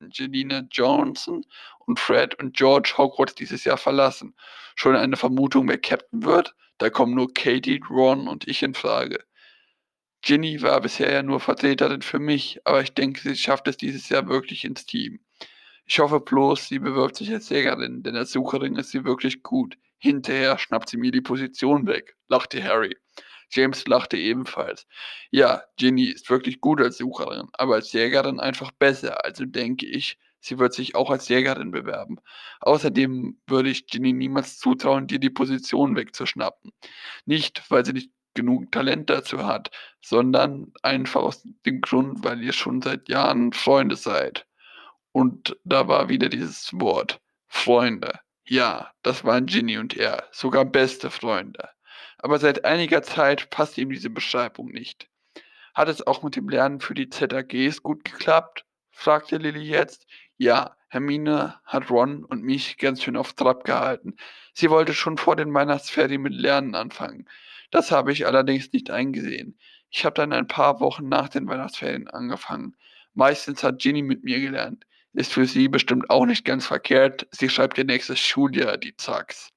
Angelina 0.00 0.62
Johnson 0.70 1.44
und 1.80 1.98
Fred 1.98 2.38
und 2.38 2.56
George 2.56 2.94
Hogwarts 2.96 3.34
dieses 3.34 3.64
Jahr 3.64 3.78
verlassen. 3.78 4.34
Schon 4.76 4.96
eine 4.96 5.16
Vermutung, 5.16 5.68
wer 5.68 5.78
Captain 5.78 6.24
wird? 6.24 6.54
Da 6.78 6.90
kommen 6.90 7.14
nur 7.14 7.32
Katie, 7.34 7.80
Ron 7.90 8.28
und 8.28 8.46
ich 8.46 8.62
in 8.62 8.74
Frage. 8.74 9.24
Ginny 10.22 10.62
war 10.62 10.80
bisher 10.80 11.12
ja 11.12 11.22
nur 11.22 11.40
Vertreterin 11.40 12.02
für 12.02 12.18
mich, 12.18 12.60
aber 12.64 12.82
ich 12.82 12.92
denke, 12.92 13.20
sie 13.20 13.36
schafft 13.36 13.68
es 13.68 13.76
dieses 13.76 14.08
Jahr 14.08 14.28
wirklich 14.28 14.64
ins 14.64 14.86
Team. 14.86 15.20
Ich 15.86 15.98
hoffe 16.00 16.20
bloß, 16.20 16.68
sie 16.68 16.78
bewirbt 16.78 17.16
sich 17.16 17.32
als 17.32 17.48
Jägerin, 17.48 18.02
denn 18.02 18.14
als 18.14 18.32
Sucherin 18.32 18.76
ist 18.76 18.90
sie 18.90 19.04
wirklich 19.04 19.42
gut. 19.42 19.78
Hinterher 19.98 20.58
schnappt 20.58 20.90
sie 20.90 20.96
mir 20.96 21.10
die 21.10 21.20
Position 21.20 21.86
weg, 21.86 22.16
lachte 22.28 22.62
Harry. 22.62 22.96
James 23.50 23.86
lachte 23.86 24.16
ebenfalls. 24.16 24.86
Ja, 25.30 25.62
Ginny 25.76 26.04
ist 26.04 26.30
wirklich 26.30 26.60
gut 26.60 26.80
als 26.80 26.98
Sucherin, 26.98 27.48
aber 27.52 27.76
als 27.76 27.92
Jägerin 27.92 28.40
einfach 28.40 28.70
besser, 28.72 29.24
also 29.24 29.44
denke 29.44 29.86
ich, 29.86 30.18
sie 30.40 30.58
wird 30.58 30.74
sich 30.74 30.94
auch 30.94 31.10
als 31.10 31.28
Jägerin 31.28 31.70
bewerben. 31.70 32.18
Außerdem 32.60 33.40
würde 33.46 33.70
ich 33.70 33.86
Ginny 33.86 34.12
niemals 34.12 34.58
zutrauen, 34.58 35.06
dir 35.06 35.18
die 35.18 35.30
Position 35.30 35.96
wegzuschnappen. 35.96 36.72
Nicht, 37.24 37.62
weil 37.70 37.84
sie 37.84 37.92
nicht 37.92 38.10
genug 38.34 38.70
Talent 38.70 39.10
dazu 39.10 39.44
hat, 39.46 39.70
sondern 40.00 40.72
einfach 40.82 41.22
aus 41.22 41.42
dem 41.66 41.80
Grund, 41.80 42.22
weil 42.22 42.42
ihr 42.42 42.52
schon 42.52 42.82
seit 42.82 43.08
Jahren 43.08 43.52
Freunde 43.52 43.96
seid. 43.96 44.46
Und 45.12 45.56
da 45.64 45.88
war 45.88 46.08
wieder 46.08 46.28
dieses 46.28 46.70
Wort 46.72 47.20
Freunde. 47.48 48.20
Ja, 48.44 48.92
das 49.02 49.24
waren 49.24 49.46
Ginny 49.46 49.78
und 49.78 49.96
er, 49.96 50.28
sogar 50.32 50.64
beste 50.64 51.10
Freunde. 51.10 51.68
Aber 52.18 52.38
seit 52.38 52.64
einiger 52.64 53.02
Zeit 53.02 53.50
passt 53.50 53.78
ihm 53.78 53.90
diese 53.90 54.10
Beschreibung 54.10 54.68
nicht. 54.68 55.08
Hat 55.74 55.88
es 55.88 56.06
auch 56.06 56.22
mit 56.22 56.36
dem 56.36 56.48
Lernen 56.48 56.80
für 56.80 56.94
die 56.94 57.08
ZAGs 57.08 57.82
gut 57.82 58.04
geklappt? 58.04 58.64
fragte 58.90 59.36
Lily 59.36 59.62
jetzt. 59.62 60.06
Ja, 60.36 60.76
Hermine 60.88 61.60
hat 61.64 61.90
Ron 61.90 62.24
und 62.24 62.42
mich 62.42 62.78
ganz 62.78 63.02
schön 63.02 63.16
auf 63.16 63.34
Trab 63.34 63.64
gehalten. 63.64 64.16
Sie 64.54 64.70
wollte 64.70 64.94
schon 64.94 65.18
vor 65.18 65.36
den 65.36 65.54
Weihnachtsferien 65.54 66.22
mit 66.22 66.32
Lernen 66.32 66.74
anfangen. 66.74 67.28
Das 67.70 67.92
habe 67.92 68.10
ich 68.10 68.26
allerdings 68.26 68.72
nicht 68.72 68.90
eingesehen. 68.90 69.58
Ich 69.90 70.04
habe 70.04 70.14
dann 70.14 70.32
ein 70.32 70.48
paar 70.48 70.80
Wochen 70.80 71.08
nach 71.08 71.28
den 71.28 71.46
Weihnachtsferien 71.46 72.08
angefangen. 72.08 72.76
Meistens 73.14 73.62
hat 73.62 73.78
Ginny 73.78 74.02
mit 74.02 74.24
mir 74.24 74.40
gelernt. 74.40 74.84
Ist 75.12 75.32
für 75.32 75.46
sie 75.46 75.68
bestimmt 75.68 76.10
auch 76.10 76.26
nicht 76.26 76.44
ganz 76.44 76.66
verkehrt. 76.66 77.26
Sie 77.30 77.48
schreibt 77.48 77.78
ihr 77.78 77.84
nächstes 77.84 78.18
Schuljahr, 78.18 78.76
die 78.76 78.96
Zacks. 78.96 79.50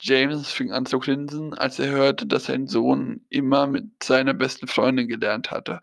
James 0.00 0.50
fing 0.50 0.72
an 0.72 0.86
zu 0.86 0.98
grinsen, 0.98 1.54
als 1.54 1.78
er 1.78 1.90
hörte, 1.90 2.26
dass 2.26 2.44
sein 2.44 2.66
Sohn 2.68 3.24
immer 3.28 3.66
mit 3.66 4.02
seiner 4.02 4.34
besten 4.34 4.68
Freundin 4.68 5.08
gelernt 5.08 5.50
hatte. 5.50 5.80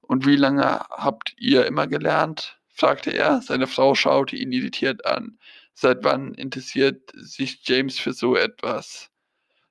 Und 0.00 0.26
wie 0.26 0.36
lange 0.36 0.80
habt 0.90 1.34
ihr 1.38 1.66
immer 1.66 1.86
gelernt? 1.86 2.58
fragte 2.68 3.10
er. 3.10 3.40
Seine 3.42 3.66
Frau 3.66 3.94
schaute 3.94 4.36
ihn 4.36 4.52
irritiert 4.52 5.06
an. 5.06 5.38
Seit 5.72 6.04
wann 6.04 6.34
interessiert 6.34 7.10
sich 7.14 7.60
James 7.66 7.98
für 7.98 8.12
so 8.12 8.36
etwas? 8.36 9.10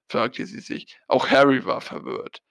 fragte 0.08 0.46
sie 0.46 0.60
sich. 0.60 1.00
Auch 1.08 1.30
Harry 1.30 1.66
war 1.66 1.82
verwirrt. 1.82 2.42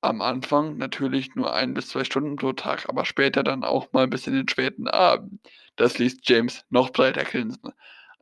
Am 0.00 0.22
Anfang 0.22 0.76
natürlich 0.76 1.34
nur 1.34 1.52
ein 1.54 1.74
bis 1.74 1.88
zwei 1.88 2.04
Stunden 2.04 2.36
pro 2.36 2.52
Tag, 2.52 2.88
aber 2.88 3.04
später 3.04 3.42
dann 3.42 3.64
auch 3.64 3.92
mal 3.92 4.06
bis 4.08 4.26
in 4.26 4.34
den 4.34 4.48
späten 4.48 4.88
Abend. 4.88 5.40
Das 5.76 5.98
ließ 5.98 6.18
James 6.22 6.64
noch 6.70 6.90
breiter 6.90 7.24
grinsen. 7.24 7.72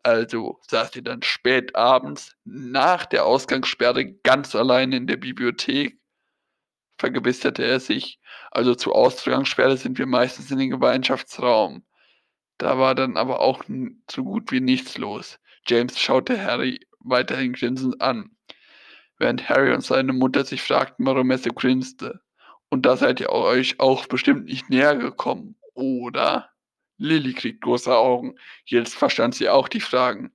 Also 0.04 0.60
saß 0.68 0.92
sie 0.92 1.02
dann 1.02 1.22
spät 1.22 1.74
abends 1.74 2.36
nach 2.44 3.06
der 3.06 3.24
Ausgangssperre 3.24 4.12
ganz 4.22 4.54
allein 4.54 4.92
in 4.92 5.06
der 5.06 5.16
Bibliothek, 5.16 5.98
vergewisserte 6.98 7.64
er 7.64 7.80
sich. 7.80 8.20
Also 8.50 8.74
zur 8.74 8.94
Ausgangssperre 8.94 9.78
sind 9.78 9.98
wir 9.98 10.06
meistens 10.06 10.50
in 10.50 10.58
den 10.58 10.68
Gemeinschaftsraum. 10.68 11.86
Da 12.58 12.78
war 12.78 12.94
dann 12.94 13.16
aber 13.16 13.40
auch 13.40 13.64
so 14.10 14.24
gut 14.24 14.52
wie 14.52 14.60
nichts 14.60 14.98
los. 14.98 15.40
James 15.66 15.98
schaute 15.98 16.38
Harry 16.40 16.80
weiterhin 17.00 17.54
grinsend 17.54 18.02
an, 18.02 18.36
während 19.18 19.48
Harry 19.48 19.72
und 19.72 19.82
seine 19.82 20.12
Mutter 20.12 20.44
sich 20.44 20.60
fragten, 20.60 21.06
warum 21.06 21.30
er 21.30 21.38
so 21.38 21.50
grinste. 21.50 22.20
Und 22.68 22.84
da 22.84 22.98
seid 22.98 23.20
ihr 23.20 23.30
euch 23.30 23.80
auch 23.80 24.06
bestimmt 24.06 24.44
nicht 24.44 24.68
näher 24.68 24.96
gekommen, 24.96 25.56
oder? 25.72 26.50
Lilly 26.98 27.34
kriegt 27.34 27.62
große 27.62 27.94
Augen. 27.94 28.36
Jetzt 28.64 28.94
verstand 28.94 29.34
sie 29.34 29.48
auch 29.48 29.68
die 29.68 29.80
Fragen. 29.80 30.32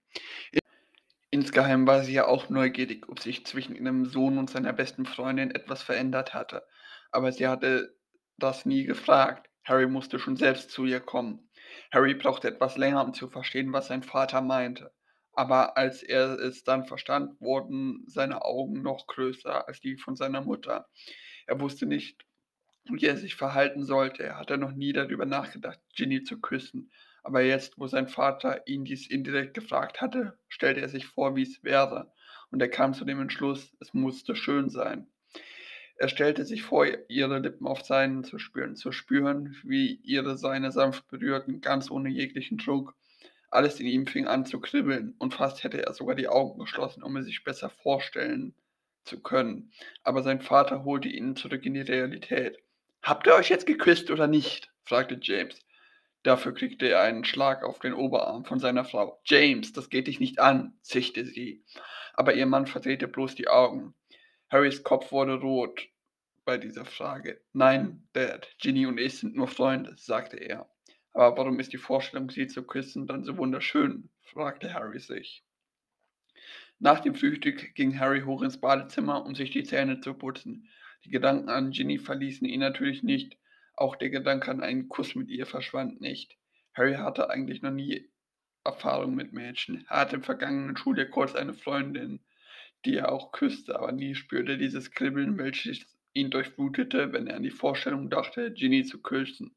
Insgeheim 1.31 1.85
war 1.85 2.03
sie 2.03 2.13
ja 2.13 2.25
auch 2.25 2.49
neugierig, 2.49 3.07
ob 3.07 3.19
sich 3.19 3.45
zwischen 3.45 3.75
ihrem 3.75 4.05
Sohn 4.05 4.37
und 4.37 4.49
seiner 4.49 4.73
besten 4.73 5.05
Freundin 5.05 5.51
etwas 5.51 5.83
verändert 5.83 6.33
hatte. 6.33 6.63
Aber 7.11 7.31
sie 7.31 7.47
hatte 7.47 7.95
das 8.37 8.65
nie 8.65 8.83
gefragt. 8.83 9.49
Harry 9.63 9.87
musste 9.87 10.17
schon 10.17 10.37
selbst 10.37 10.71
zu 10.71 10.85
ihr 10.85 10.99
kommen. 10.99 11.49
Harry 11.91 12.15
brauchte 12.15 12.47
etwas 12.47 12.77
länger, 12.77 13.03
um 13.05 13.13
zu 13.13 13.29
verstehen, 13.29 13.73
was 13.73 13.87
sein 13.87 14.01
Vater 14.01 14.41
meinte. 14.41 14.91
Aber 15.33 15.77
als 15.77 16.01
er 16.01 16.39
es 16.39 16.63
dann 16.63 16.85
verstand, 16.85 17.39
wurden 17.39 18.03
seine 18.07 18.43
Augen 18.43 18.81
noch 18.81 19.05
größer 19.05 19.67
als 19.67 19.79
die 19.79 19.97
von 19.97 20.15
seiner 20.15 20.41
Mutter. 20.41 20.87
Er 21.45 21.59
wusste 21.61 21.85
nicht, 21.85 22.25
wie 22.91 23.05
er 23.05 23.17
sich 23.17 23.35
verhalten 23.35 23.83
sollte. 23.83 24.23
Er 24.23 24.39
hatte 24.39 24.57
noch 24.57 24.71
nie 24.71 24.93
darüber 24.93 25.25
nachgedacht, 25.25 25.79
Ginny 25.95 26.23
zu 26.23 26.39
küssen. 26.39 26.91
Aber 27.23 27.41
jetzt, 27.41 27.77
wo 27.77 27.87
sein 27.87 28.07
Vater 28.07 28.65
ihn 28.67 28.85
dies 28.85 29.09
indirekt 29.09 29.53
gefragt 29.53 30.01
hatte, 30.01 30.37
stellte 30.47 30.81
er 30.81 30.89
sich 30.89 31.05
vor, 31.05 31.35
wie 31.35 31.43
es 31.43 31.63
wäre. 31.63 32.11
Und 32.51 32.61
er 32.61 32.69
kam 32.69 32.93
zu 32.93 33.05
dem 33.05 33.21
Entschluss, 33.21 33.75
es 33.79 33.93
musste 33.93 34.35
schön 34.35 34.69
sein. 34.69 35.07
Er 35.97 36.07
stellte 36.07 36.45
sich 36.45 36.63
vor, 36.63 36.87
ihre 37.09 37.39
Lippen 37.39 37.67
auf 37.67 37.81
seinen 37.81 38.23
zu 38.23 38.39
spüren, 38.39 38.77
zu 38.77 38.93
spüren, 38.93 39.57
wie 39.63 39.99
ihre 40.03 40.37
seine 40.37 40.71
sanft 40.71 41.09
berührten, 41.09 41.59
ganz 41.59 41.91
ohne 41.91 42.09
jeglichen 42.09 42.57
Druck. 42.57 42.95
Alles 43.51 43.81
in 43.81 43.87
ihm 43.87 44.07
fing 44.07 44.25
an 44.25 44.45
zu 44.45 44.61
kribbeln, 44.61 45.15
und 45.19 45.33
fast 45.33 45.63
hätte 45.63 45.85
er 45.85 45.93
sogar 45.93 46.15
die 46.15 46.29
Augen 46.29 46.57
geschlossen, 46.59 47.03
um 47.03 47.17
es 47.17 47.25
sich 47.25 47.43
besser 47.43 47.69
vorstellen 47.69 48.55
zu 49.03 49.19
können. 49.19 49.71
Aber 50.03 50.23
sein 50.23 50.39
Vater 50.39 50.85
holte 50.85 51.09
ihn 51.09 51.35
zurück 51.35 51.65
in 51.65 51.73
die 51.73 51.81
Realität. 51.81 52.59
Habt 53.01 53.27
ihr 53.27 53.35
euch 53.35 53.49
jetzt 53.49 53.65
geküsst 53.65 54.11
oder 54.11 54.27
nicht? 54.27 54.71
fragte 54.83 55.19
James. 55.21 55.59
Dafür 56.23 56.53
kriegte 56.53 56.89
er 56.89 57.01
einen 57.01 57.23
Schlag 57.23 57.63
auf 57.63 57.79
den 57.79 57.93
Oberarm 57.93 58.43
von 58.43 58.59
seiner 58.59 58.83
Frau. 58.83 59.21
James, 59.23 59.71
das 59.71 59.89
geht 59.89 60.07
dich 60.07 60.19
nicht 60.19 60.39
an, 60.39 60.77
zischte 60.81 61.25
sie. 61.25 61.63
Aber 62.13 62.33
ihr 62.33 62.45
Mann 62.45 62.67
verdrehte 62.67 63.07
bloß 63.07 63.35
die 63.35 63.47
Augen. 63.47 63.93
Harrys 64.49 64.83
Kopf 64.83 65.11
wurde 65.11 65.35
rot 65.35 65.87
bei 66.43 66.57
dieser 66.57 66.83
Frage. 66.83 67.39
Nein, 67.53 68.07
Dad, 68.13 68.49
Ginny 68.57 68.85
und 68.85 68.99
ich 68.99 69.19
sind 69.19 69.35
nur 69.35 69.47
Freunde, 69.47 69.95
sagte 69.97 70.37
er. 70.37 70.69
Aber 71.13 71.37
warum 71.37 71.59
ist 71.59 71.71
die 71.71 71.77
Vorstellung, 71.77 72.29
sie 72.29 72.47
zu 72.47 72.63
küssen, 72.63 73.07
dann 73.07 73.23
so 73.23 73.37
wunderschön? 73.37 74.09
fragte 74.23 74.73
Harry 74.73 74.99
sich. 74.99 75.43
Nach 76.79 76.99
dem 76.99 77.13
Frühstück 77.15 77.75
ging 77.75 77.99
Harry 77.99 78.21
hoch 78.21 78.41
ins 78.41 78.59
Badezimmer, 78.59 79.25
um 79.25 79.35
sich 79.35 79.51
die 79.51 79.63
Zähne 79.63 79.99
zu 79.99 80.13
putzen. 80.13 80.69
Die 81.05 81.09
Gedanken 81.09 81.49
an 81.49 81.71
Ginny 81.71 81.97
verließen 81.97 82.47
ihn 82.47 82.59
natürlich 82.59 83.03
nicht. 83.03 83.37
Auch 83.75 83.95
der 83.95 84.09
Gedanke 84.09 84.51
an 84.51 84.61
einen 84.61 84.89
Kuss 84.89 85.15
mit 85.15 85.29
ihr 85.29 85.45
verschwand 85.45 86.01
nicht. 86.01 86.37
Harry 86.73 86.95
hatte 86.95 87.29
eigentlich 87.29 87.61
noch 87.61 87.71
nie 87.71 88.09
Erfahrung 88.63 89.15
mit 89.15 89.33
Mädchen. 89.33 89.85
Er 89.89 90.01
hatte 90.01 90.17
im 90.17 90.23
vergangenen 90.23 90.75
Schuljahr 90.77 91.07
kurz 91.07 91.35
eine 91.35 91.53
Freundin, 91.53 92.19
die 92.85 92.97
er 92.97 93.11
auch 93.11 93.31
küsste, 93.31 93.75
aber 93.77 93.91
nie 93.91 94.15
spürte 94.15 94.57
dieses 94.57 94.91
Kribbeln, 94.91 95.37
welches 95.37 95.85
ihn 96.13 96.29
durchflutete, 96.29 97.13
wenn 97.13 97.27
er 97.27 97.37
an 97.37 97.43
die 97.43 97.51
Vorstellung 97.51 98.09
dachte, 98.09 98.51
Ginny 98.51 98.83
zu 98.83 99.01
küssen. 99.01 99.55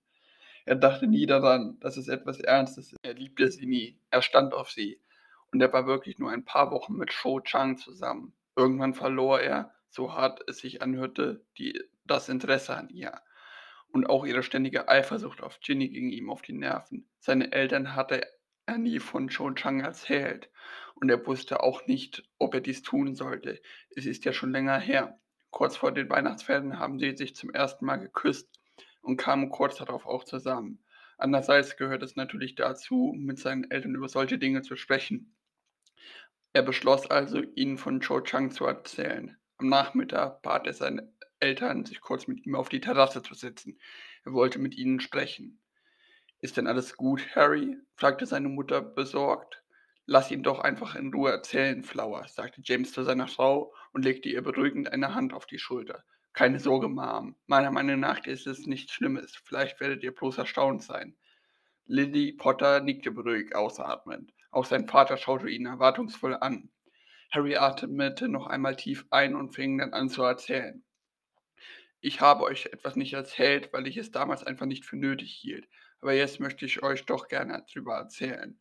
Er 0.64 0.76
dachte 0.76 1.06
nie 1.06 1.26
daran, 1.26 1.78
dass 1.80 1.96
es 1.96 2.08
etwas 2.08 2.40
Ernstes 2.40 2.92
ist. 2.92 2.98
Er 3.02 3.14
liebte 3.14 3.50
sie 3.50 3.66
nie. 3.66 3.98
Er 4.10 4.22
stand 4.22 4.54
auf 4.54 4.70
sie. 4.70 5.00
Und 5.50 5.60
er 5.60 5.72
war 5.72 5.86
wirklich 5.86 6.18
nur 6.18 6.30
ein 6.30 6.44
paar 6.44 6.70
Wochen 6.70 6.94
mit 6.94 7.12
Shou 7.12 7.40
Chang 7.40 7.76
zusammen. 7.76 8.32
Irgendwann 8.56 8.94
verlor 8.94 9.40
er, 9.40 9.74
so 9.92 10.14
hart 10.14 10.40
es 10.48 10.58
sich 10.58 10.80
anhörte, 10.80 11.44
die, 11.58 11.78
das 12.04 12.28
Interesse 12.28 12.74
an 12.74 12.88
ihr 12.88 13.20
und 13.88 14.08
auch 14.08 14.24
ihre 14.24 14.42
ständige 14.42 14.88
Eifersucht 14.88 15.42
auf 15.42 15.60
Ginny 15.60 15.90
ging 15.90 16.08
ihm 16.08 16.30
auf 16.30 16.40
die 16.40 16.54
Nerven. 16.54 17.06
Seine 17.18 17.52
Eltern 17.52 17.94
hatte 17.94 18.26
er 18.64 18.78
nie 18.78 19.00
von 19.00 19.28
Cho 19.28 19.50
Chang 19.52 19.80
erzählt 19.80 20.50
und 20.94 21.10
er 21.10 21.26
wusste 21.26 21.62
auch 21.62 21.86
nicht, 21.86 22.22
ob 22.38 22.54
er 22.54 22.62
dies 22.62 22.82
tun 22.82 23.14
sollte. 23.14 23.60
Es 23.94 24.06
ist 24.06 24.24
ja 24.24 24.32
schon 24.32 24.50
länger 24.50 24.78
her. 24.78 25.18
Kurz 25.50 25.76
vor 25.76 25.92
den 25.92 26.08
Weihnachtsferien 26.08 26.78
haben 26.78 26.98
sie 26.98 27.14
sich 27.14 27.36
zum 27.36 27.50
ersten 27.50 27.84
Mal 27.84 27.96
geküsst 27.96 28.48
und 29.02 29.18
kamen 29.18 29.50
kurz 29.50 29.76
darauf 29.76 30.06
auch 30.06 30.24
zusammen. 30.24 30.82
Andererseits 31.18 31.76
gehört 31.76 32.02
es 32.02 32.16
natürlich 32.16 32.54
dazu, 32.54 33.12
mit 33.14 33.38
seinen 33.38 33.70
Eltern 33.70 33.94
über 33.94 34.08
solche 34.08 34.38
Dinge 34.38 34.62
zu 34.62 34.74
sprechen. 34.74 35.36
Er 36.54 36.62
beschloss 36.62 37.10
also, 37.10 37.42
ihnen 37.54 37.76
von 37.76 38.00
Cho 38.00 38.22
Chang 38.22 38.50
zu 38.50 38.64
erzählen. 38.64 39.36
Am 39.62 39.68
Nachmittag 39.68 40.42
bat 40.42 40.66
er 40.66 40.72
seine 40.72 41.08
Eltern, 41.38 41.84
sich 41.84 42.00
kurz 42.00 42.26
mit 42.26 42.44
ihm 42.44 42.56
auf 42.56 42.68
die 42.68 42.80
Terrasse 42.80 43.22
zu 43.22 43.34
setzen. 43.34 43.78
Er 44.24 44.32
wollte 44.32 44.58
mit 44.58 44.74
ihnen 44.74 44.98
sprechen. 44.98 45.62
Ist 46.40 46.56
denn 46.56 46.66
alles 46.66 46.96
gut, 46.96 47.24
Harry? 47.36 47.76
fragte 47.94 48.26
seine 48.26 48.48
Mutter 48.48 48.80
besorgt. 48.82 49.62
Lass 50.04 50.32
ihn 50.32 50.42
doch 50.42 50.58
einfach 50.58 50.96
in 50.96 51.14
Ruhe 51.14 51.30
erzählen, 51.30 51.84
Flower, 51.84 52.26
sagte 52.26 52.60
James 52.64 52.90
zu 52.90 53.04
seiner 53.04 53.28
Frau 53.28 53.72
und 53.92 54.04
legte 54.04 54.28
ihr 54.28 54.42
beruhigend 54.42 54.90
eine 54.90 55.14
Hand 55.14 55.32
auf 55.32 55.46
die 55.46 55.60
Schulter. 55.60 56.02
Keine 56.32 56.58
Sorge, 56.58 56.88
Mom. 56.88 57.36
Meiner 57.46 57.70
Meinung 57.70 58.00
nach 58.00 58.26
ist 58.26 58.48
es 58.48 58.66
nichts 58.66 58.92
Schlimmes. 58.92 59.36
Vielleicht 59.44 59.78
werdet 59.78 60.02
ihr 60.02 60.12
bloß 60.12 60.38
erstaunt 60.38 60.82
sein. 60.82 61.16
Lily 61.84 62.32
Potter 62.32 62.80
nickte 62.80 63.12
beruhigt 63.12 63.54
ausatmend. 63.54 64.34
Auch 64.50 64.64
sein 64.64 64.88
Vater 64.88 65.16
schaute 65.16 65.48
ihn 65.48 65.66
erwartungsvoll 65.66 66.34
an. 66.34 66.68
Harry 67.32 67.56
atmete 67.56 68.28
noch 68.28 68.46
einmal 68.46 68.76
tief 68.76 69.06
ein 69.10 69.34
und 69.34 69.54
fing 69.54 69.78
dann 69.78 69.94
an 69.94 70.10
zu 70.10 70.22
erzählen. 70.22 70.84
Ich 72.02 72.20
habe 72.20 72.42
euch 72.42 72.66
etwas 72.66 72.94
nicht 72.94 73.14
erzählt, 73.14 73.72
weil 73.72 73.86
ich 73.86 73.96
es 73.96 74.10
damals 74.10 74.44
einfach 74.44 74.66
nicht 74.66 74.84
für 74.84 74.96
nötig 74.96 75.32
hielt. 75.32 75.66
Aber 76.00 76.12
jetzt 76.12 76.40
möchte 76.40 76.66
ich 76.66 76.82
euch 76.82 77.06
doch 77.06 77.28
gerne 77.28 77.64
darüber 77.66 77.94
erzählen. 77.94 78.60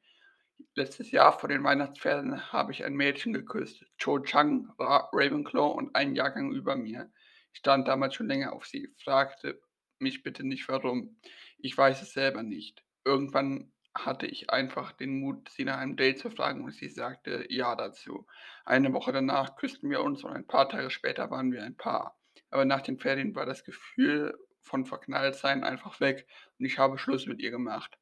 Letztes 0.75 1.11
Jahr 1.11 1.37
vor 1.37 1.49
den 1.49 1.63
Weihnachtsferien 1.63 2.53
habe 2.53 2.71
ich 2.71 2.85
ein 2.85 2.93
Mädchen 2.93 3.33
geküsst. 3.33 3.83
Cho 3.97 4.19
Chang 4.19 4.71
war 4.77 5.09
Ravenclaw 5.11 5.73
und 5.73 5.95
einen 5.95 6.15
Jahrgang 6.15 6.51
über 6.53 6.75
mir. 6.75 7.11
Ich 7.51 7.59
stand 7.59 7.87
damals 7.87 8.15
schon 8.15 8.27
länger 8.27 8.53
auf 8.53 8.65
sie, 8.67 8.93
fragte 9.03 9.59
mich 9.99 10.23
bitte 10.23 10.45
nicht 10.45 10.67
warum. 10.69 11.19
Ich 11.57 11.77
weiß 11.77 12.01
es 12.01 12.13
selber 12.13 12.43
nicht. 12.43 12.83
Irgendwann 13.03 13.70
hatte 13.95 14.25
ich 14.25 14.49
einfach 14.49 14.91
den 14.91 15.19
Mut, 15.19 15.49
sie 15.49 15.65
nach 15.65 15.77
einem 15.77 15.97
Date 15.97 16.19
zu 16.19 16.29
fragen 16.29 16.63
und 16.63 16.73
sie 16.73 16.89
sagte 16.89 17.45
ja 17.49 17.75
dazu. 17.75 18.25
Eine 18.65 18.93
Woche 18.93 19.11
danach 19.11 19.55
küssten 19.55 19.89
wir 19.89 20.01
uns 20.01 20.23
und 20.23 20.31
ein 20.31 20.47
paar 20.47 20.69
Tage 20.69 20.89
später 20.89 21.29
waren 21.29 21.51
wir 21.51 21.63
ein 21.63 21.75
Paar 21.75 22.17
aber 22.51 22.65
nach 22.65 22.81
den 22.81 22.99
Ferien 22.99 23.33
war 23.33 23.45
das 23.45 23.63
Gefühl 23.63 24.37
von 24.61 24.85
Verknalltsein 24.85 25.63
einfach 25.63 25.99
weg 25.99 26.27
und 26.59 26.65
ich 26.65 26.77
habe 26.77 26.97
Schluss 26.97 27.25
mit 27.25 27.41
ihr 27.41 27.49
gemacht. 27.49 27.97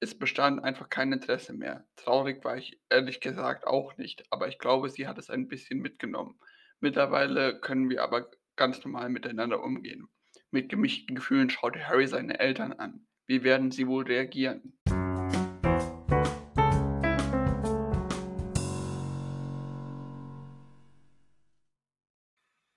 Es 0.00 0.18
bestand 0.18 0.62
einfach 0.62 0.90
kein 0.90 1.12
Interesse 1.12 1.52
mehr. 1.52 1.86
Traurig 1.96 2.44
war 2.44 2.56
ich 2.56 2.80
ehrlich 2.90 3.20
gesagt 3.20 3.66
auch 3.66 3.96
nicht, 3.96 4.24
aber 4.30 4.48
ich 4.48 4.58
glaube, 4.58 4.90
sie 4.90 5.06
hat 5.06 5.18
es 5.18 5.30
ein 5.30 5.48
bisschen 5.48 5.78
mitgenommen. 5.78 6.38
Mittlerweile 6.80 7.60
können 7.60 7.88
wir 7.88 8.02
aber 8.02 8.30
ganz 8.56 8.84
normal 8.84 9.08
miteinander 9.08 9.62
umgehen. 9.62 10.08
Mit 10.50 10.68
gemischten 10.68 11.14
Gefühlen 11.16 11.50
schaute 11.50 11.86
Harry 11.88 12.06
seine 12.06 12.38
Eltern 12.38 12.72
an. 12.74 13.06
Wie 13.26 13.42
werden 13.42 13.70
sie 13.70 13.86
wohl 13.86 14.04
reagieren? 14.04 14.78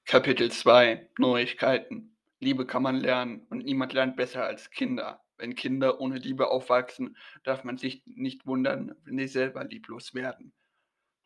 Kapitel 0.10 0.50
2 0.50 1.08
Neuigkeiten 1.19 2.17
Liebe 2.39 2.65
kann 2.65 2.82
man 2.82 2.95
lernen 2.95 3.45
und 3.52 3.63
niemand 3.63 3.93
lernt 3.93 4.15
besser 4.15 4.43
als 4.43 4.72
Kinder. 4.72 5.24
Wenn 5.38 5.54
Kinder 5.54 6.02
ohne 6.02 6.17
Liebe 6.17 6.50
aufwachsen, 6.50 7.15
darf 7.43 7.63
man 7.63 7.78
sich 7.78 8.02
nicht 8.08 8.48
wundern, 8.48 8.95
wenn 9.04 9.19
sie 9.19 9.28
selber 9.28 9.63
lieblos 9.63 10.15
werden. 10.15 10.52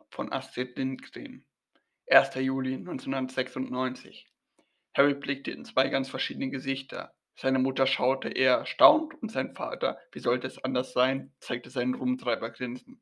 Von 0.10 0.34
Astrid 0.34 0.78
Lindgren 0.78 1.46
1. 2.12 2.36
Juli 2.36 2.74
1996 2.74 4.28
Harry 4.96 5.14
blickte 5.14 5.52
in 5.52 5.64
zwei 5.64 5.88
ganz 5.88 6.10
verschiedene 6.10 6.50
Gesichter. 6.50 7.14
Seine 7.38 7.60
Mutter 7.60 7.88
schaute 7.88 8.28
eher 8.28 8.56
erstaunt 8.56 9.14
und 9.22 9.32
sein 9.32 9.56
Vater, 9.56 9.98
wie 10.12 10.20
sollte 10.20 10.48
es 10.48 10.62
anders 10.62 10.92
sein, 10.92 11.32
zeigte 11.40 11.70
seinen 11.70 11.94
Rumtreibergrinsen. 11.94 13.02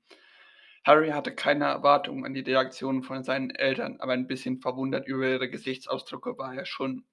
Harry 0.84 1.10
hatte 1.10 1.36
keine 1.36 1.65
Erwartungen 1.65 2.26
an 2.26 2.34
die 2.34 2.39
Reaktionen 2.39 3.04
von 3.04 3.24
seinen 3.24 3.52
Eltern, 3.52 4.00
aber 4.00 4.13
ein 4.13 4.28
bisschen 4.28 4.60
verwundert 4.60 5.08
über 5.08 5.28
ihre 5.28 5.50
Gesichtsausdrücke 5.50 6.38
war 6.38 6.56
er 6.56 6.65
schon. 6.65 7.06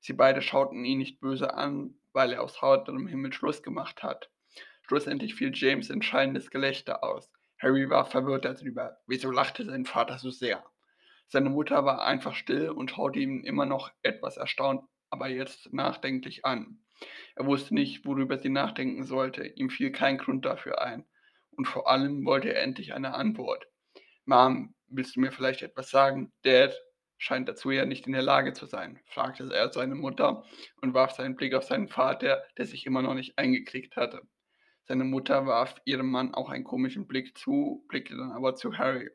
Sie 0.00 0.12
beide 0.12 0.42
schauten 0.42 0.84
ihn 0.84 0.98
nicht 0.98 1.20
böse 1.20 1.54
an, 1.54 1.94
weil 2.12 2.32
er 2.32 2.42
aus 2.42 2.60
heiterem 2.60 3.06
Himmel 3.06 3.32
Schluss 3.32 3.62
gemacht 3.62 4.02
hat. 4.02 4.30
Schlussendlich 4.82 5.34
fiel 5.34 5.50
James 5.54 5.88
entscheidendes 5.88 6.50
Gelächter 6.50 7.02
aus. 7.02 7.32
Harry 7.58 7.88
war 7.88 8.04
verwirrt 8.04 8.44
darüber. 8.44 8.98
Wieso 9.06 9.30
lachte 9.30 9.64
sein 9.64 9.86
Vater 9.86 10.18
so 10.18 10.30
sehr? 10.30 10.62
Seine 11.26 11.50
Mutter 11.50 11.84
war 11.84 12.04
einfach 12.04 12.34
still 12.34 12.68
und 12.68 12.90
schaute 12.90 13.18
ihn 13.18 13.42
immer 13.44 13.64
noch 13.66 13.90
etwas 14.02 14.36
erstaunt, 14.36 14.82
aber 15.10 15.28
jetzt 15.28 15.72
nachdenklich 15.72 16.44
an. 16.44 16.84
Er 17.34 17.46
wusste 17.46 17.74
nicht, 17.74 18.04
worüber 18.04 18.38
sie 18.38 18.50
nachdenken 18.50 19.04
sollte, 19.04 19.46
ihm 19.46 19.70
fiel 19.70 19.90
kein 19.90 20.18
Grund 20.18 20.44
dafür 20.44 20.82
ein. 20.82 21.04
Und 21.56 21.66
vor 21.66 21.88
allem 21.88 22.24
wollte 22.24 22.52
er 22.52 22.62
endlich 22.62 22.94
eine 22.94 23.14
Antwort. 23.14 23.66
Mom, 24.24 24.74
willst 24.88 25.16
du 25.16 25.20
mir 25.20 25.32
vielleicht 25.32 25.62
etwas 25.62 25.90
sagen? 25.90 26.32
Dad 26.42 26.74
scheint 27.18 27.48
dazu 27.48 27.70
ja 27.70 27.86
nicht 27.86 28.06
in 28.06 28.12
der 28.12 28.22
Lage 28.22 28.52
zu 28.52 28.66
sein, 28.66 29.00
fragte 29.06 29.48
er 29.52 29.72
seine 29.72 29.94
Mutter 29.94 30.44
und 30.82 30.94
warf 30.94 31.12
seinen 31.12 31.36
Blick 31.36 31.54
auf 31.54 31.64
seinen 31.64 31.88
Vater, 31.88 32.44
der 32.58 32.66
sich 32.66 32.84
immer 32.84 33.02
noch 33.02 33.14
nicht 33.14 33.38
eingekriegt 33.38 33.96
hatte. 33.96 34.22
Seine 34.84 35.04
Mutter 35.04 35.46
warf 35.46 35.74
ihrem 35.84 36.10
Mann 36.10 36.34
auch 36.34 36.50
einen 36.50 36.64
komischen 36.64 37.06
Blick 37.06 37.36
zu, 37.36 37.84
blickte 37.88 38.16
dann 38.16 38.32
aber 38.32 38.54
zu 38.54 38.76
Harry. 38.76 39.10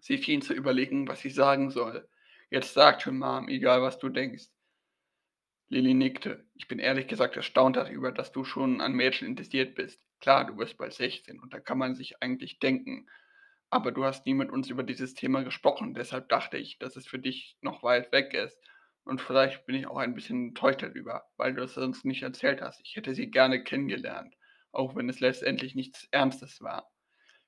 Sie 0.00 0.22
schien 0.22 0.42
zu 0.42 0.54
überlegen, 0.54 1.08
was 1.08 1.20
sie 1.20 1.30
sagen 1.30 1.70
soll. 1.70 2.08
Jetzt 2.50 2.72
sag 2.72 3.02
schon, 3.02 3.18
Mom, 3.18 3.48
egal 3.48 3.82
was 3.82 3.98
du 3.98 4.08
denkst. 4.08 4.46
Lilly 5.68 5.92
nickte. 5.92 6.46
Ich 6.54 6.68
bin 6.68 6.78
ehrlich 6.78 7.08
gesagt 7.08 7.36
erstaunt 7.36 7.76
darüber, 7.76 8.12
dass 8.12 8.32
du 8.32 8.44
schon 8.44 8.80
an 8.80 8.92
Mädchen 8.92 9.28
interessiert 9.28 9.74
bist. 9.74 10.07
Klar, 10.20 10.46
du 10.46 10.56
wirst 10.58 10.78
bald 10.78 10.92
16 10.92 11.40
und 11.40 11.52
da 11.54 11.60
kann 11.60 11.78
man 11.78 11.94
sich 11.94 12.22
eigentlich 12.22 12.58
denken. 12.58 13.08
Aber 13.70 13.92
du 13.92 14.04
hast 14.04 14.26
nie 14.26 14.34
mit 14.34 14.50
uns 14.50 14.70
über 14.70 14.82
dieses 14.82 15.14
Thema 15.14 15.42
gesprochen, 15.44 15.94
deshalb 15.94 16.28
dachte 16.28 16.56
ich, 16.56 16.78
dass 16.78 16.96
es 16.96 17.06
für 17.06 17.18
dich 17.18 17.56
noch 17.60 17.82
weit 17.82 18.12
weg 18.12 18.34
ist. 18.34 18.58
Und 19.04 19.20
vielleicht 19.20 19.66
bin 19.66 19.76
ich 19.76 19.86
auch 19.86 19.96
ein 19.98 20.14
bisschen 20.14 20.48
enttäuscht 20.48 20.82
darüber, 20.82 21.24
weil 21.36 21.54
du 21.54 21.62
es 21.62 21.76
uns 21.76 22.04
nicht 22.04 22.22
erzählt 22.22 22.60
hast. 22.60 22.80
Ich 22.84 22.96
hätte 22.96 23.14
sie 23.14 23.30
gerne 23.30 23.62
kennengelernt, 23.64 24.34
auch 24.72 24.96
wenn 24.96 25.08
es 25.08 25.20
letztendlich 25.20 25.74
nichts 25.74 26.08
Ernstes 26.10 26.60
war. 26.60 26.90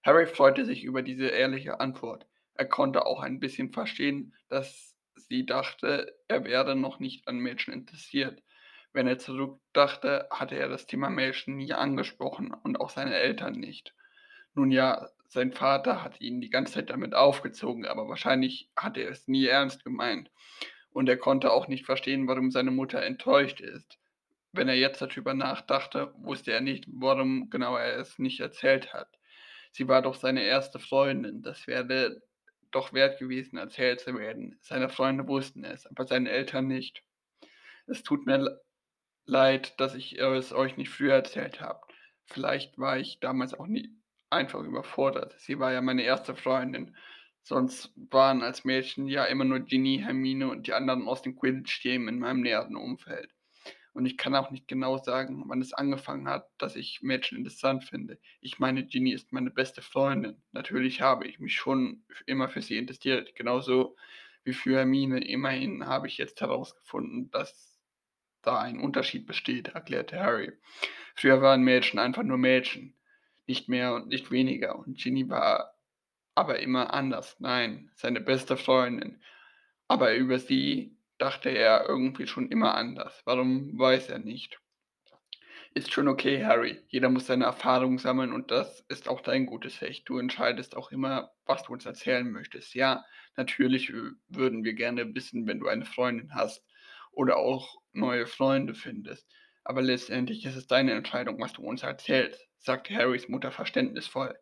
Harry 0.03 0.27
freute 0.27 0.65
sich 0.65 0.85
über 0.85 1.03
diese 1.03 1.27
ehrliche 1.29 1.81
Antwort. 1.81 2.27
Er 2.55 2.67
konnte 2.67 3.07
auch 3.07 3.21
ein 3.21 3.41
bisschen 3.41 3.73
verstehen, 3.73 4.35
dass 4.49 4.97
sie 5.17 5.45
dachte, 5.45 6.15
er 6.29 6.45
wäre 6.45 6.77
noch 6.77 6.99
nicht 7.01 7.29
an 7.29 7.39
Mädchen 7.39 7.75
interessiert. 7.75 8.43
Wenn 8.93 9.07
er 9.07 9.19
zurückdachte, 9.19 10.27
hatte 10.31 10.57
er 10.57 10.69
das 10.69 10.87
Thema 10.87 11.11
Mädchen 11.11 11.57
nie 11.57 11.73
angesprochen 11.73 12.53
und 12.53 12.81
auch 12.81 12.91
seine 12.91 13.15
Eltern 13.15 13.55
nicht. 13.55 13.95
Nun 14.55 14.73
ja, 14.73 15.09
sein 15.29 15.53
Vater 15.53 16.03
hat 16.03 16.21
ihn 16.21 16.41
die 16.41 16.51
ganze 16.51 16.75
Zeit 16.75 16.91
damit 16.91 17.15
aufgezogen, 17.15 17.87
aber 17.87 18.09
wahrscheinlich 18.09 18.69
hat 18.77 18.99
er 18.99 19.11
es 19.11 19.29
nie 19.29 19.47
ernst 19.47 19.85
gemeint. 19.85 20.31
Und 20.93 21.09
er 21.09 21.17
konnte 21.17 21.53
auch 21.53 21.69
nicht 21.69 21.87
verstehen, 21.87 22.27
warum 22.27 22.51
seine 22.51 22.73
Mutter 22.73 23.01
enttäuscht 23.01 23.61
ist. 23.61 23.99
Wenn 24.53 24.69
er 24.69 24.75
jetzt 24.75 25.01
darüber 25.01 25.35
nachdachte, 25.35 26.13
wusste 26.19 26.53
er 26.53 26.61
nicht, 26.61 26.87
warum 26.89 27.49
genau 27.49 27.77
er 27.77 27.97
es 27.99 28.19
nicht 28.19 28.41
erzählt 28.41 28.93
hat. 28.93 29.09
Sie 29.71 29.87
war 29.87 30.03
doch 30.03 30.17
seine 30.17 30.43
erste 30.43 30.81
Freundin, 30.81 31.43
das 31.43 31.69
wäre 31.69 32.21
doch 32.73 32.93
wert 32.93 33.21
gewesen, 33.21 33.57
erzählt 33.57 34.01
zu 34.01 34.19
werden. 34.19 34.59
Seine 34.63 34.89
Freunde 34.89 35.29
wussten 35.29 35.63
es, 35.63 35.87
aber 35.87 36.07
seine 36.07 36.31
Eltern 36.31 36.67
nicht. 36.67 37.05
Es 37.87 38.03
tut 38.03 38.27
mir 38.27 38.61
leid, 39.31 39.81
dass 39.81 39.95
ich 39.95 40.19
es 40.19 40.53
euch 40.53 40.77
nicht 40.77 40.91
früher 40.91 41.15
erzählt 41.15 41.61
habe. 41.61 41.81
Vielleicht 42.27 42.79
war 42.79 42.99
ich 42.99 43.21
damals 43.21 43.55
auch 43.55 43.67
nie 43.67 43.91
einfach 44.29 44.61
überfordert. 44.61 45.35
Sie 45.39 45.59
war 45.59 45.73
ja 45.73 45.81
meine 45.81 46.03
erste 46.03 46.37
Freundin. 46.37 46.97
Sonst 47.43 47.93
waren 47.97 48.43
als 48.43 48.65
Mädchen 48.65 49.07
ja 49.07 49.25
immer 49.25 49.45
nur 49.45 49.61
Ginny, 49.61 50.03
Hermine 50.05 50.51
und 50.51 50.67
die 50.67 50.75
anderen 50.75 51.09
aus 51.09 51.23
dem 51.23 51.37
Quidditch-Team 51.37 52.07
in 52.09 52.19
meinem 52.19 52.43
näheren 52.43 52.77
Umfeld. 52.77 53.31
Und 53.93 54.07
ich 54.07 54.17
kann 54.17 54.37
auch 54.37 54.51
nicht 54.51 54.69
genau 54.69 54.99
sagen, 54.99 55.45
wann 55.47 55.61
es 55.61 55.73
angefangen 55.73 56.29
hat, 56.29 56.49
dass 56.59 56.77
ich 56.77 57.01
Mädchen 57.03 57.39
interessant 57.39 57.85
finde. 57.85 58.21
Ich 58.41 58.59
meine, 58.59 58.85
Ginny 58.85 59.13
ist 59.13 59.33
meine 59.33 59.51
beste 59.51 59.83
Freundin. 59.83 60.41
Natürlich 60.53 61.01
habe 61.01 61.27
ich 61.27 61.41
mich 61.41 61.55
schon 61.55 62.05
immer 62.27 62.49
für 62.49 62.63
sie 62.63 62.77
interessiert, 62.77 63.35
genauso 63.35 63.97
wie 64.45 64.53
für 64.53 64.77
Hermine. 64.77 65.25
Immerhin 65.25 65.87
habe 65.87 66.07
ich 66.07 66.19
jetzt 66.19 66.41
herausgefunden, 66.41 67.31
dass 67.33 67.80
da 68.43 68.61
ein 68.61 68.81
Unterschied 68.81 69.27
besteht, 69.27 69.69
erklärte 69.69 70.19
Harry. 70.21 70.53
Früher 71.15 71.43
waren 71.43 71.63
Mädchen 71.63 71.99
einfach 71.99 72.23
nur 72.23 72.39
Mädchen, 72.39 72.97
nicht 73.47 73.69
mehr 73.69 73.95
und 73.95 74.09
nicht 74.09 74.31
weniger. 74.31 74.79
Und 74.79 74.99
Ginny 74.99 75.29
war 75.29 75.75
aber 76.35 76.61
immer 76.61 76.95
anders. 76.95 77.37
Nein, 77.41 77.91
seine 77.95 78.21
beste 78.21 78.57
Freundin. 78.57 79.23
Aber 79.89 80.15
über 80.15 80.39
sie 80.39 80.97
dachte 81.19 81.51
er 81.51 81.87
irgendwie 81.87 82.27
schon 82.27 82.49
immer 82.51 82.75
anders. 82.75 83.21
Warum 83.25 83.79
weiß 83.79 84.09
er 84.09 84.19
nicht. 84.19 84.61
Ist 85.73 85.93
schon 85.93 86.09
okay, 86.09 86.45
Harry. 86.45 86.83
Jeder 86.89 87.11
muss 87.11 87.27
seine 87.27 87.45
Erfahrungen 87.45 87.99
sammeln 87.99 88.33
und 88.33 88.51
das 88.51 88.81
ist 88.89 89.09
auch 89.09 89.21
dein 89.21 89.47
gutes 89.47 89.83
Recht. 89.83 90.09
Du 90.09 90.19
entscheidest 90.19 90.77
auch 90.77 90.91
immer, 90.91 91.31
was 91.47 91.63
du 91.63 91.73
uns 91.73 91.87
erzählen 91.87 92.29
möchtest. 92.29 92.75
Ja, 92.75 93.05
natürlich 93.37 93.93
würden 94.29 94.65
wir 94.65 94.75
gerne 94.75 95.15
wissen, 95.15 95.47
wenn 95.47 95.61
du 95.61 95.69
eine 95.69 95.85
Freundin 95.85 96.35
hast 96.35 96.65
oder 97.13 97.37
auch 97.37 97.80
neue 97.93 98.27
Freunde 98.27 98.75
findest. 98.75 99.27
Aber 99.65 99.83
letztendlich 99.83 100.45
ist 100.45 100.57
es 100.57 100.67
deine 100.67 100.93
Entscheidung, 100.93 101.41
was 101.41 101.53
du 101.53 101.63
uns 101.63 101.83
erzählst, 101.83 102.49
sagte 102.59 102.95
Harrys 102.95 103.29
Mutter 103.29 103.53
verständnisvoll. 103.53 104.39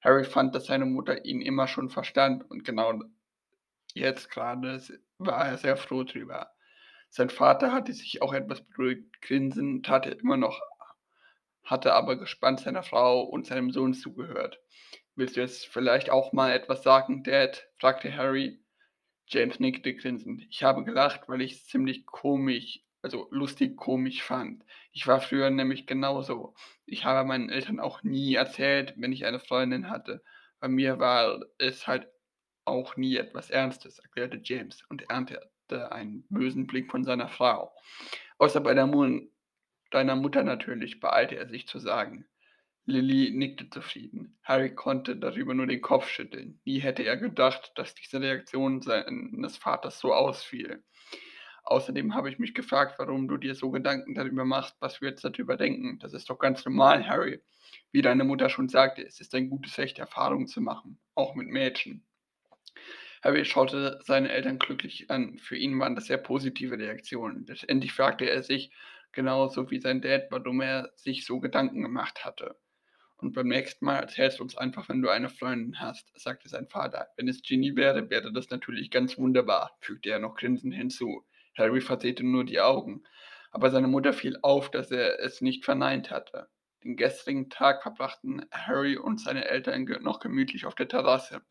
Harry 0.00 0.24
fand, 0.24 0.54
dass 0.54 0.66
seine 0.66 0.86
Mutter 0.86 1.24
ihn 1.24 1.40
immer 1.40 1.66
schon 1.66 1.90
verstand 1.90 2.48
und 2.50 2.64
genau 2.64 3.00
jetzt 3.94 4.30
gerade 4.30 4.80
war 5.18 5.46
er 5.48 5.58
sehr 5.58 5.76
froh 5.76 6.04
drüber. 6.04 6.50
Sein 7.10 7.30
Vater 7.30 7.72
hatte 7.72 7.92
sich 7.92 8.22
auch 8.22 8.32
etwas 8.34 8.62
beruhigt 8.62 9.20
grinsen, 9.22 9.82
tat 9.82 10.06
er 10.06 10.18
immer 10.20 10.36
noch, 10.36 10.60
hatte 11.64 11.94
aber 11.94 12.16
gespannt 12.16 12.60
seiner 12.60 12.82
Frau 12.82 13.22
und 13.22 13.46
seinem 13.46 13.70
Sohn 13.70 13.94
zugehört. 13.94 14.60
Willst 15.14 15.36
du 15.36 15.40
jetzt 15.40 15.66
vielleicht 15.66 16.10
auch 16.10 16.32
mal 16.32 16.52
etwas 16.52 16.82
sagen, 16.82 17.24
Dad? 17.24 17.66
fragte 17.78 18.14
Harry. 18.14 18.62
James 19.26 19.58
nickte 19.58 19.94
grinsend. 19.94 20.46
Ich 20.48 20.62
habe 20.62 20.84
gelacht, 20.84 21.28
weil 21.28 21.42
ich 21.42 21.54
es 21.54 21.66
ziemlich 21.66 22.06
komisch, 22.06 22.84
also 23.02 23.28
lustig 23.30 23.76
komisch 23.76 24.22
fand. 24.22 24.64
Ich 24.92 25.06
war 25.06 25.20
früher 25.20 25.50
nämlich 25.50 25.86
genauso. 25.86 26.54
Ich 26.86 27.04
habe 27.04 27.26
meinen 27.26 27.50
Eltern 27.50 27.80
auch 27.80 28.02
nie 28.02 28.34
erzählt, 28.34 28.94
wenn 28.96 29.12
ich 29.12 29.26
eine 29.26 29.38
Freundin 29.38 29.90
hatte. 29.90 30.22
Bei 30.60 30.68
mir 30.68 30.98
war 30.98 31.40
es 31.58 31.86
halt 31.86 32.08
auch 32.64 32.96
nie 32.96 33.16
etwas 33.16 33.50
Ernstes, 33.50 33.98
erklärte 33.98 34.40
James 34.42 34.82
und 34.88 35.08
erntete 35.08 35.92
einen 35.92 36.24
bösen 36.28 36.66
Blick 36.66 36.90
von 36.90 37.04
seiner 37.04 37.28
Frau. 37.28 37.72
Außer 38.38 38.60
bei 38.60 38.74
Mu 38.86 39.20
deiner 39.90 40.16
Mutter 40.16 40.44
natürlich, 40.44 41.00
beeilte 41.00 41.36
er 41.36 41.48
sich 41.48 41.66
zu 41.66 41.78
sagen. 41.78 42.26
Lily 42.84 43.30
nickte 43.30 43.68
zufrieden. 43.70 44.38
Harry 44.42 44.74
konnte 44.74 45.16
darüber 45.16 45.54
nur 45.54 45.66
den 45.66 45.80
Kopf 45.80 46.08
schütteln. 46.08 46.60
Nie 46.64 46.78
hätte 46.78 47.02
er 47.04 47.16
gedacht, 47.16 47.72
dass 47.74 47.94
diese 47.94 48.20
Reaktion 48.20 48.82
seines 48.82 49.56
Vaters 49.56 49.98
so 49.98 50.12
ausfiel. 50.14 50.82
Außerdem 51.64 52.14
habe 52.14 52.30
ich 52.30 52.38
mich 52.38 52.54
gefragt, 52.54 52.98
warum 52.98 53.28
du 53.28 53.36
dir 53.36 53.54
so 53.54 53.70
Gedanken 53.70 54.14
darüber 54.14 54.44
machst, 54.44 54.76
was 54.80 55.00
wir 55.00 55.10
jetzt 55.10 55.24
darüber 55.24 55.56
denken. 55.56 55.98
Das 55.98 56.14
ist 56.14 56.30
doch 56.30 56.38
ganz 56.38 56.64
normal, 56.64 57.06
Harry. 57.08 57.42
Wie 57.92 58.02
deine 58.02 58.24
Mutter 58.24 58.48
schon 58.48 58.68
sagte, 58.68 59.02
es 59.02 59.20
ist 59.20 59.34
ein 59.34 59.50
gutes 59.50 59.78
Recht, 59.78 59.98
Erfahrungen 59.98 60.46
zu 60.46 60.60
machen, 60.60 60.98
auch 61.14 61.34
mit 61.34 61.48
Mädchen. 61.48 62.04
Harry 63.22 63.44
schaute 63.44 63.98
seine 64.04 64.30
Eltern 64.30 64.58
glücklich 64.58 65.10
an. 65.10 65.38
Für 65.38 65.56
ihn 65.56 65.78
waren 65.78 65.94
das 65.94 66.06
sehr 66.06 66.18
positive 66.18 66.78
Reaktionen. 66.78 67.44
Letztendlich 67.46 67.92
fragte 67.92 68.28
er 68.30 68.42
sich, 68.42 68.70
genauso 69.12 69.70
wie 69.70 69.80
sein 69.80 70.00
Dad, 70.00 70.28
warum 70.30 70.60
er 70.60 70.92
sich 70.96 71.26
so 71.26 71.40
Gedanken 71.40 71.82
gemacht 71.82 72.24
hatte. 72.24 72.56
Und 73.16 73.32
beim 73.32 73.48
nächsten 73.48 73.84
Mal 73.84 73.96
erzählst 73.96 74.38
du 74.38 74.44
uns 74.44 74.56
einfach, 74.56 74.88
wenn 74.88 75.02
du 75.02 75.08
eine 75.08 75.28
Freundin 75.28 75.80
hast, 75.80 76.08
sagte 76.14 76.48
sein 76.48 76.68
Vater. 76.68 77.08
Wenn 77.16 77.26
es 77.26 77.42
Ginny 77.42 77.74
wäre, 77.74 78.08
wäre 78.10 78.32
das 78.32 78.48
natürlich 78.50 78.92
ganz 78.92 79.18
wunderbar, 79.18 79.76
fügte 79.80 80.10
er 80.10 80.20
noch 80.20 80.36
grinsend 80.36 80.72
hinzu. 80.72 81.24
Harry 81.58 81.80
verdrehte 81.80 82.24
nur 82.24 82.44
die 82.44 82.60
Augen, 82.60 83.04
aber 83.50 83.70
seine 83.70 83.88
Mutter 83.88 84.12
fiel 84.12 84.38
auf, 84.42 84.70
dass 84.70 84.90
er 84.90 85.20
es 85.20 85.40
nicht 85.40 85.64
verneint 85.64 86.10
hatte. 86.10 86.48
Den 86.84 86.96
gestrigen 86.96 87.50
Tag 87.50 87.82
verbrachten 87.82 88.46
Harry 88.52 88.96
und 88.96 89.20
seine 89.20 89.46
Eltern 89.46 89.84
noch 90.02 90.20
gemütlich 90.20 90.64
auf 90.64 90.74
der 90.74 90.88
Terrasse. 90.88 91.42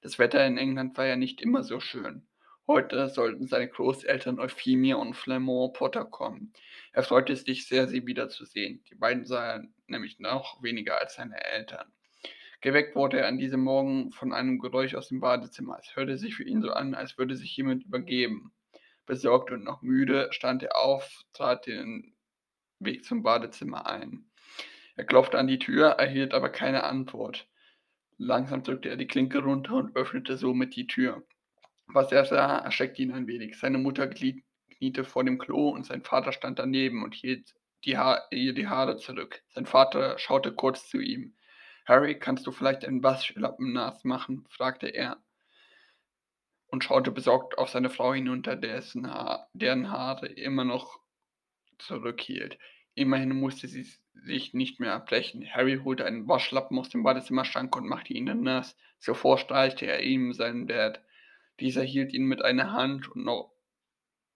Das 0.00 0.18
Wetter 0.18 0.46
in 0.46 0.58
England 0.58 0.96
war 0.96 1.06
ja 1.06 1.16
nicht 1.16 1.40
immer 1.40 1.64
so 1.64 1.80
schön. 1.80 2.28
Heute 2.68 3.08
sollten 3.08 3.46
seine 3.46 3.66
Großeltern 3.66 4.38
Euphemia 4.38 4.96
und 4.96 5.14
Flamand 5.14 5.72
Potter 5.72 6.04
kommen. 6.04 6.52
Er 6.92 7.02
freute 7.02 7.34
sich 7.34 7.66
sehr, 7.66 7.88
sie 7.88 8.06
wiederzusehen. 8.06 8.84
Die 8.90 8.94
beiden 8.94 9.24
sahen 9.24 9.74
nämlich 9.86 10.20
noch 10.20 10.62
weniger 10.62 11.00
als 11.00 11.14
seine 11.14 11.42
Eltern. 11.42 11.90
Geweckt 12.60 12.94
wurde 12.94 13.20
er 13.20 13.28
an 13.28 13.38
diesem 13.38 13.60
Morgen 13.60 14.12
von 14.12 14.32
einem 14.32 14.58
Geräusch 14.58 14.94
aus 14.94 15.08
dem 15.08 15.20
Badezimmer. 15.20 15.78
Es 15.80 15.96
hörte 15.96 16.18
sich 16.18 16.34
für 16.34 16.44
ihn 16.44 16.60
so 16.60 16.70
an, 16.72 16.94
als 16.94 17.16
würde 17.16 17.36
sich 17.36 17.56
jemand 17.56 17.84
übergeben. 17.84 18.52
Besorgt 19.08 19.50
und 19.50 19.64
noch 19.64 19.80
müde 19.80 20.28
stand 20.32 20.62
er 20.62 20.76
auf, 20.76 21.24
trat 21.32 21.66
den 21.66 22.14
Weg 22.78 23.06
zum 23.06 23.22
Badezimmer 23.22 23.86
ein. 23.86 24.30
Er 24.96 25.04
klopfte 25.04 25.38
an 25.38 25.46
die 25.46 25.58
Tür, 25.58 25.92
erhielt 25.92 26.34
aber 26.34 26.50
keine 26.50 26.84
Antwort. 26.84 27.48
Langsam 28.18 28.62
drückte 28.62 28.90
er 28.90 28.96
die 28.96 29.06
Klinke 29.06 29.38
runter 29.38 29.76
und 29.76 29.96
öffnete 29.96 30.36
somit 30.36 30.76
die 30.76 30.86
Tür. 30.86 31.26
Was 31.86 32.12
er 32.12 32.26
sah, 32.26 32.58
erschreckte 32.58 33.00
ihn 33.00 33.12
ein 33.12 33.26
wenig. 33.26 33.58
Seine 33.58 33.78
Mutter 33.78 34.08
kniete 34.08 35.04
vor 35.04 35.24
dem 35.24 35.38
Klo 35.38 35.70
und 35.70 35.86
sein 35.86 36.02
Vater 36.02 36.32
stand 36.32 36.58
daneben 36.58 37.02
und 37.02 37.14
hielt 37.14 37.54
die 37.86 37.96
ihr 38.30 38.52
die 38.52 38.68
Haare 38.68 38.98
zurück. 38.98 39.42
Sein 39.48 39.64
Vater 39.64 40.18
schaute 40.18 40.52
kurz 40.52 40.86
zu 40.86 41.00
ihm. 41.00 41.34
Harry, 41.86 42.18
kannst 42.18 42.46
du 42.46 42.52
vielleicht 42.52 42.84
einen 42.84 43.02
Waschlappen 43.02 43.72
nass 43.72 44.04
machen? 44.04 44.44
fragte 44.50 44.88
er 44.88 45.16
und 46.68 46.84
schaute 46.84 47.10
besorgt 47.10 47.58
auf 47.58 47.70
seine 47.70 47.90
Frau 47.90 48.14
hinunter, 48.14 48.56
dessen 48.56 49.10
ha 49.10 49.48
deren 49.52 49.90
Haare 49.90 50.26
immer 50.26 50.64
noch 50.64 51.00
zurückhielt. 51.78 52.58
Immerhin 52.94 53.38
musste 53.38 53.68
sie 53.68 53.86
sich 54.14 54.54
nicht 54.54 54.80
mehr 54.80 54.94
abbrechen. 54.94 55.46
Harry 55.54 55.80
holte 55.84 56.04
einen 56.04 56.26
Waschlappen 56.26 56.78
aus 56.78 56.88
dem 56.88 57.04
Badezimmerschrank 57.04 57.74
und 57.76 57.86
machte 57.86 58.12
ihn 58.12 58.24
nass. 58.42 58.76
Sofort 58.98 59.40
streichte 59.40 59.86
er 59.86 60.02
ihm 60.02 60.32
seinen 60.32 60.66
Bett. 60.66 61.00
Dieser 61.60 61.82
hielt 61.82 62.12
ihn 62.12 62.24
mit 62.24 62.44
einer 62.44 62.72
Hand 62.72 63.08
und 63.10 63.24
noch, 63.24 63.52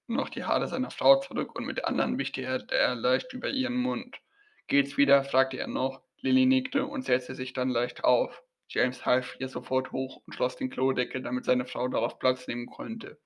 noch 0.06 0.28
die 0.28 0.44
Haare 0.44 0.68
seiner 0.68 0.90
Frau 0.90 1.20
zurück 1.20 1.54
und 1.56 1.64
mit 1.64 1.78
der 1.78 1.88
anderen 1.88 2.18
wischte 2.18 2.42
er, 2.42 2.64
er 2.70 2.94
leicht 2.94 3.32
über 3.32 3.50
ihren 3.50 3.76
Mund. 3.76 4.20
Geht's 4.68 4.96
wieder? 4.96 5.24
fragte 5.24 5.58
er 5.58 5.66
noch. 5.66 6.02
Lily 6.20 6.46
nickte 6.46 6.86
und 6.86 7.04
setzte 7.04 7.34
sich 7.34 7.52
dann 7.52 7.68
leicht 7.68 8.04
auf. 8.04 8.42
James 8.72 9.04
half 9.04 9.36
ihr 9.38 9.48
sofort 9.48 9.92
hoch 9.92 10.22
und 10.26 10.32
schloss 10.32 10.56
den 10.56 10.70
Klodeckel, 10.70 11.22
damit 11.22 11.44
seine 11.44 11.66
Frau 11.66 11.88
darauf 11.88 12.18
Platz 12.18 12.48
nehmen 12.48 12.66
konnte. 12.66 13.20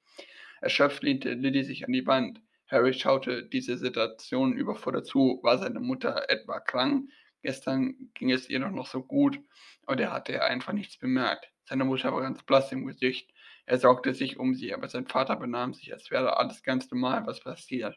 Erschöpft 0.61 1.03
lehnte 1.03 1.35
Lily 1.35 1.63
sich 1.63 1.87
an 1.87 1.93
die 1.93 2.07
Wand. 2.07 2.41
Harry 2.69 2.93
schaute 2.93 3.47
diese 3.47 3.79
Situation 3.79 4.55
überfordert 4.55 5.07
zu. 5.07 5.39
War 5.43 5.59
seine 5.59 5.79
Mutter 5.79 6.29
etwa 6.29 6.59
krank? 6.59 7.09
Gestern 7.43 8.11
ging 8.15 8.33
es 8.33 8.51
ihr 8.51 8.59
doch 8.59 8.73
noch 8.73 8.87
so 8.87 9.05
gut, 9.05 9.39
aber 9.85 9.95
der 9.95 10.13
hatte 10.13 10.43
einfach 10.43 10.73
nichts 10.73 10.99
bemerkt. 10.99 11.49
Seine 11.65 11.85
Mutter 11.85 12.13
war 12.13 12.23
ganz 12.23 12.43
blass 12.43 12.73
im 12.73 12.87
Gesicht. 12.87 13.31
Er 13.67 13.79
sorgte 13.79 14.15
sich 14.15 14.39
um 14.39 14.55
sie, 14.55 14.75
aber 14.75 14.89
sein 14.89 15.07
Vater 15.07 15.37
benahm 15.37 15.75
sich, 15.75 15.93
als 15.93 16.11
wäre 16.11 16.39
alles 16.39 16.65
ganz 16.65 16.91
normal, 16.91 17.25
was 17.27 17.41
passiert. 17.41 17.97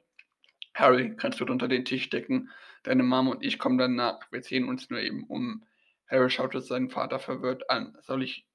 Harry, 0.76 1.16
kannst 1.16 1.40
du 1.40 1.46
unter 1.46 1.68
den 1.68 1.86
Tisch 1.86 2.10
decken? 2.10 2.50
Deine 2.84 3.04
Mama 3.04 3.32
und 3.32 3.44
ich 3.44 3.58
kommen 3.58 3.78
dann 3.78 3.96
nach. 3.96 4.20
Wir 4.32 4.44
sehen 4.44 4.70
uns 4.70 4.90
nur 4.90 5.00
eben 5.00 5.24
um. 5.24 5.66
Harry 6.10 6.30
schaute 6.30 6.62
seinen 6.62 6.89
Vater 6.89 7.19
verwirrt 7.19 7.69
an. 7.69 7.95
Soll 8.02 8.24
ich, 8.24 8.48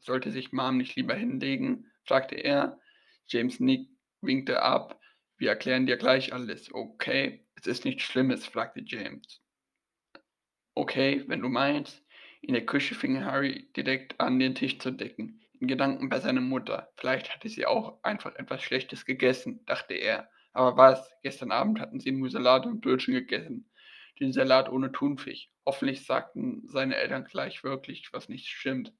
sollte 0.00 0.30
sich 0.30 0.52
Mom 0.52 0.78
nicht 0.78 0.96
lieber 0.96 1.14
hinlegen? 1.14 1.90
fragte 2.04 2.36
er. 2.36 2.80
James 3.26 3.60
Nick 3.60 3.88
winkte 4.20 4.62
ab. 4.62 4.98
Wir 5.36 5.50
erklären 5.50 5.86
dir 5.86 5.96
gleich 5.96 6.32
alles, 6.32 6.72
okay? 6.72 7.46
Es 7.54 7.66
ist 7.66 7.84
nichts 7.84 8.02
Schlimmes, 8.02 8.46
fragte 8.46 8.82
James. 8.84 9.40
Okay, 10.74 11.24
wenn 11.26 11.42
du 11.42 11.48
meinst. 11.48 12.02
In 12.40 12.54
der 12.54 12.66
Küche 12.66 12.94
fing 12.94 13.24
Harry 13.24 13.70
direkt 13.76 14.18
an, 14.18 14.38
den 14.38 14.54
Tisch 14.54 14.78
zu 14.78 14.90
decken. 14.90 15.40
In 15.60 15.68
Gedanken 15.68 16.08
bei 16.08 16.18
seiner 16.18 16.40
Mutter. 16.40 16.92
Vielleicht 16.96 17.32
hatte 17.32 17.48
sie 17.48 17.66
auch 17.66 18.02
einfach 18.02 18.34
etwas 18.34 18.62
Schlechtes 18.62 19.04
gegessen, 19.04 19.64
dachte 19.66 19.94
er. 19.94 20.28
Aber 20.52 20.76
was? 20.76 21.10
Gestern 21.22 21.52
Abend 21.52 21.78
hatten 21.78 22.00
sie 22.00 22.28
Salat 22.30 22.66
und 22.66 22.80
Brötchen 22.80 23.14
gegessen. 23.14 23.70
Den 24.20 24.32
Salat 24.32 24.68
ohne 24.68 24.92
Thunfisch. 24.92 25.48
Hoffentlich 25.64 26.04
sagten 26.04 26.62
seine 26.66 26.96
Eltern 26.96 27.24
gleich 27.24 27.64
wirklich, 27.64 28.12
was 28.12 28.28
nicht 28.28 28.48
stimmt. 28.48 28.92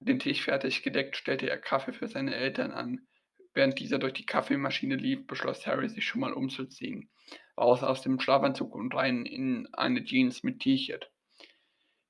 Den 0.00 0.18
Tisch 0.18 0.42
fertig 0.42 0.82
gedeckt, 0.82 1.16
stellte 1.16 1.48
er 1.48 1.58
Kaffee 1.58 1.92
für 1.92 2.08
seine 2.08 2.34
Eltern 2.34 2.72
an. 2.72 3.06
Während 3.54 3.78
dieser 3.78 3.98
durch 3.98 4.14
die 4.14 4.26
Kaffeemaschine 4.26 4.96
lief, 4.96 5.26
beschloss 5.26 5.66
Harry, 5.66 5.88
sich 5.88 6.06
schon 6.06 6.22
mal 6.22 6.32
umzuziehen. 6.32 7.10
Raus 7.56 7.82
aus 7.82 8.02
dem 8.02 8.18
Schlafanzug 8.18 8.74
und 8.74 8.94
rein 8.94 9.26
in 9.26 9.68
eine 9.72 10.02
Jeans 10.04 10.42
mit 10.42 10.60
T-Shirt. 10.60 11.10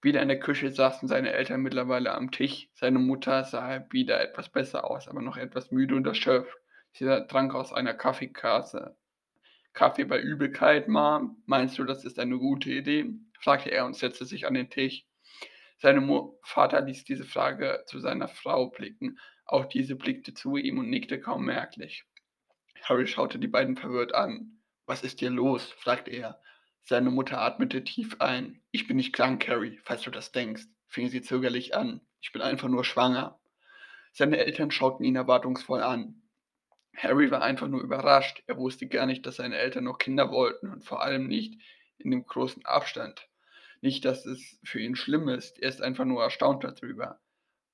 Wieder 0.00 0.22
in 0.22 0.28
der 0.28 0.40
Küche 0.40 0.70
saßen 0.70 1.08
seine 1.08 1.32
Eltern 1.32 1.62
mittlerweile 1.62 2.12
am 2.12 2.30
Tisch. 2.30 2.68
Seine 2.74 2.98
Mutter 2.98 3.44
sah 3.44 3.86
wieder 3.90 4.20
etwas 4.20 4.48
besser 4.48 4.88
aus, 4.88 5.08
aber 5.08 5.20
noch 5.20 5.36
etwas 5.36 5.70
müde 5.70 5.94
und 5.94 6.06
erschöpft. 6.06 6.56
Sie 6.92 7.04
trank 7.28 7.54
aus 7.54 7.72
einer 7.72 7.94
Kaffeekasse. 7.94 8.96
Kaffee 9.72 10.04
bei 10.04 10.20
Übelkeit, 10.20 10.88
Mom? 10.88 11.42
Meinst 11.46 11.78
du, 11.78 11.84
das 11.84 12.04
ist 12.04 12.18
eine 12.18 12.38
gute 12.38 12.70
Idee? 12.70 13.14
fragte 13.40 13.70
er 13.70 13.86
und 13.86 13.96
setzte 13.96 14.24
sich 14.24 14.46
an 14.46 14.54
den 14.54 14.70
Tisch. 14.70 15.04
Sein 15.78 16.08
Vater 16.44 16.80
ließ 16.82 17.04
diese 17.04 17.24
Frage 17.24 17.82
zu 17.86 17.98
seiner 17.98 18.28
Frau 18.28 18.68
blicken, 18.68 19.18
auch 19.46 19.64
diese 19.66 19.96
blickte 19.96 20.32
zu 20.32 20.56
ihm 20.56 20.78
und 20.78 20.88
nickte 20.88 21.20
kaum 21.20 21.44
merklich. 21.44 22.04
Harry 22.82 23.06
schaute 23.06 23.38
die 23.38 23.48
beiden 23.48 23.76
verwirrt 23.76 24.14
an. 24.14 24.58
Was 24.86 25.02
ist 25.02 25.20
dir 25.20 25.30
los? 25.30 25.72
fragte 25.72 26.10
er. 26.10 26.40
Seine 26.82 27.10
Mutter 27.10 27.40
atmete 27.40 27.84
tief 27.84 28.20
ein. 28.20 28.62
Ich 28.70 28.86
bin 28.86 28.96
nicht 28.96 29.12
krank, 29.12 29.46
Harry, 29.48 29.80
falls 29.84 30.02
du 30.02 30.10
das 30.10 30.32
denkst, 30.32 30.64
fing 30.86 31.08
sie 31.08 31.22
zögerlich 31.22 31.74
an. 31.74 32.00
Ich 32.20 32.32
bin 32.32 32.42
einfach 32.42 32.68
nur 32.68 32.84
schwanger. 32.84 33.40
Seine 34.12 34.38
Eltern 34.38 34.70
schauten 34.70 35.04
ihn 35.04 35.16
erwartungsvoll 35.16 35.82
an. 35.82 36.21
Harry 36.96 37.30
war 37.30 37.42
einfach 37.42 37.68
nur 37.68 37.82
überrascht. 37.82 38.42
Er 38.46 38.56
wusste 38.56 38.86
gar 38.86 39.06
nicht, 39.06 39.26
dass 39.26 39.36
seine 39.36 39.56
Eltern 39.56 39.84
noch 39.84 39.98
Kinder 39.98 40.30
wollten 40.30 40.70
und 40.70 40.84
vor 40.84 41.02
allem 41.02 41.26
nicht 41.26 41.60
in 41.98 42.10
dem 42.10 42.26
großen 42.26 42.64
Abstand. 42.64 43.28
Nicht, 43.80 44.04
dass 44.04 44.26
es 44.26 44.58
für 44.62 44.80
ihn 44.80 44.94
schlimm 44.96 45.28
ist, 45.28 45.58
er 45.60 45.68
ist 45.68 45.82
einfach 45.82 46.04
nur 46.04 46.22
erstaunt 46.22 46.64
darüber. 46.64 47.20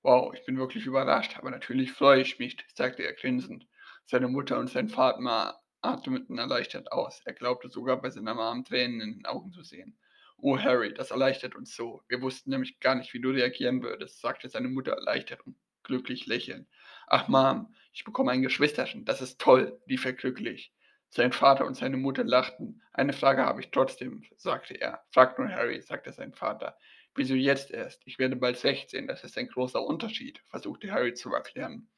Wow, 0.02 0.32
ich 0.34 0.44
bin 0.46 0.58
wirklich 0.58 0.86
überrascht, 0.86 1.36
aber 1.38 1.50
natürlich 1.50 1.92
freue 1.92 2.22
ich 2.22 2.38
mich, 2.38 2.56
sagte 2.74 3.02
er 3.02 3.12
grinsend. 3.14 3.66
Seine 4.06 4.28
Mutter 4.28 4.58
und 4.58 4.70
sein 4.70 4.88
Vater 4.88 5.60
atmeten 5.82 6.38
erleichtert 6.38 6.92
aus. 6.92 7.20
Er 7.24 7.34
glaubte 7.34 7.68
sogar 7.68 8.00
bei 8.00 8.10
seiner 8.10 8.34
Mom 8.34 8.64
Tränen 8.64 9.00
in 9.00 9.12
den 9.18 9.26
Augen 9.26 9.52
zu 9.52 9.62
sehen. 9.62 9.98
Oh 10.38 10.58
Harry, 10.58 10.94
das 10.94 11.10
erleichtert 11.10 11.56
uns 11.56 11.74
so. 11.74 12.02
Wir 12.08 12.22
wussten 12.22 12.50
nämlich 12.50 12.80
gar 12.80 12.94
nicht, 12.94 13.12
wie 13.12 13.20
du 13.20 13.30
reagieren 13.30 13.82
würdest, 13.82 14.20
sagte 14.20 14.48
seine 14.48 14.68
Mutter 14.68 14.92
erleichtert 14.92 15.44
und 15.46 15.56
glücklich 15.82 16.26
lächelnd. 16.26 16.68
Ach 17.10 17.28
Mom, 17.28 17.74
ich 17.92 18.04
bekomme 18.04 18.32
ein 18.32 18.42
Geschwisterchen, 18.42 19.04
das 19.04 19.20
ist 19.20 19.40
toll, 19.40 19.80
rief 19.88 20.04
er 20.04 20.12
glücklich. 20.12 20.72
Sein 21.10 21.32
Vater 21.32 21.64
und 21.64 21.74
seine 21.74 21.96
Mutter 21.96 22.22
lachten. 22.22 22.82
Eine 22.92 23.14
Frage 23.14 23.44
habe 23.44 23.60
ich 23.60 23.70
trotzdem, 23.70 24.24
sagte 24.36 24.74
er. 24.74 25.02
Frag 25.10 25.38
nur 25.38 25.48
Harry, 25.48 25.80
sagte 25.80 26.12
sein 26.12 26.34
Vater. 26.34 26.76
Wieso 27.14 27.34
jetzt 27.34 27.70
erst? 27.70 28.02
Ich 28.04 28.18
werde 28.18 28.36
bald 28.36 28.58
16, 28.58 29.06
das 29.06 29.24
ist 29.24 29.38
ein 29.38 29.48
großer 29.48 29.82
Unterschied, 29.82 30.40
versuchte 30.46 30.92
Harry 30.92 31.14
zu 31.14 31.32
erklären. 31.32 31.88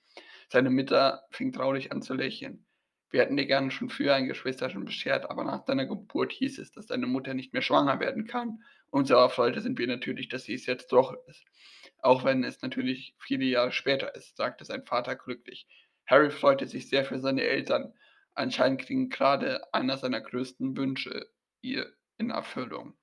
Seine 0.48 0.70
Mutter 0.70 1.24
fing 1.30 1.52
traurig 1.52 1.90
an 1.90 2.02
zu 2.02 2.14
lächeln. 2.14 2.64
Wir 3.10 3.22
hätten 3.22 3.36
dir 3.36 3.46
gerne 3.46 3.72
schon 3.72 3.90
früher 3.90 4.14
ein 4.14 4.28
Geschwisterchen 4.28 4.84
beschert, 4.84 5.28
aber 5.28 5.42
nach 5.42 5.64
deiner 5.64 5.86
Geburt 5.86 6.32
hieß 6.32 6.60
es, 6.60 6.70
dass 6.70 6.86
deine 6.86 7.06
Mutter 7.08 7.34
nicht 7.34 7.52
mehr 7.52 7.62
schwanger 7.62 7.98
werden 7.98 8.26
kann. 8.26 8.62
Unserer 8.90 9.28
Freude 9.28 9.60
sind 9.60 9.78
wir 9.78 9.88
natürlich, 9.88 10.28
dass 10.28 10.44
sie 10.44 10.54
es 10.54 10.66
jetzt 10.66 10.92
doch 10.92 11.14
ist. 11.26 11.44
Auch 12.02 12.24
wenn 12.24 12.44
es 12.44 12.62
natürlich 12.62 13.14
viele 13.18 13.44
Jahre 13.44 13.72
später 13.72 14.14
ist, 14.14 14.36
sagte 14.36 14.64
sein 14.64 14.84
Vater 14.84 15.16
glücklich. 15.16 15.66
Harry 16.06 16.30
freute 16.30 16.66
sich 16.66 16.88
sehr 16.88 17.04
für 17.04 17.20
seine 17.20 17.42
Eltern. 17.42 17.94
Anscheinend 18.34 18.86
ging 18.86 19.08
gerade 19.10 19.62
einer 19.72 19.96
seiner 19.98 20.20
größten 20.20 20.76
Wünsche 20.76 21.30
ihr 21.62 21.92
in 22.18 22.30
Erfüllung. 22.30 22.99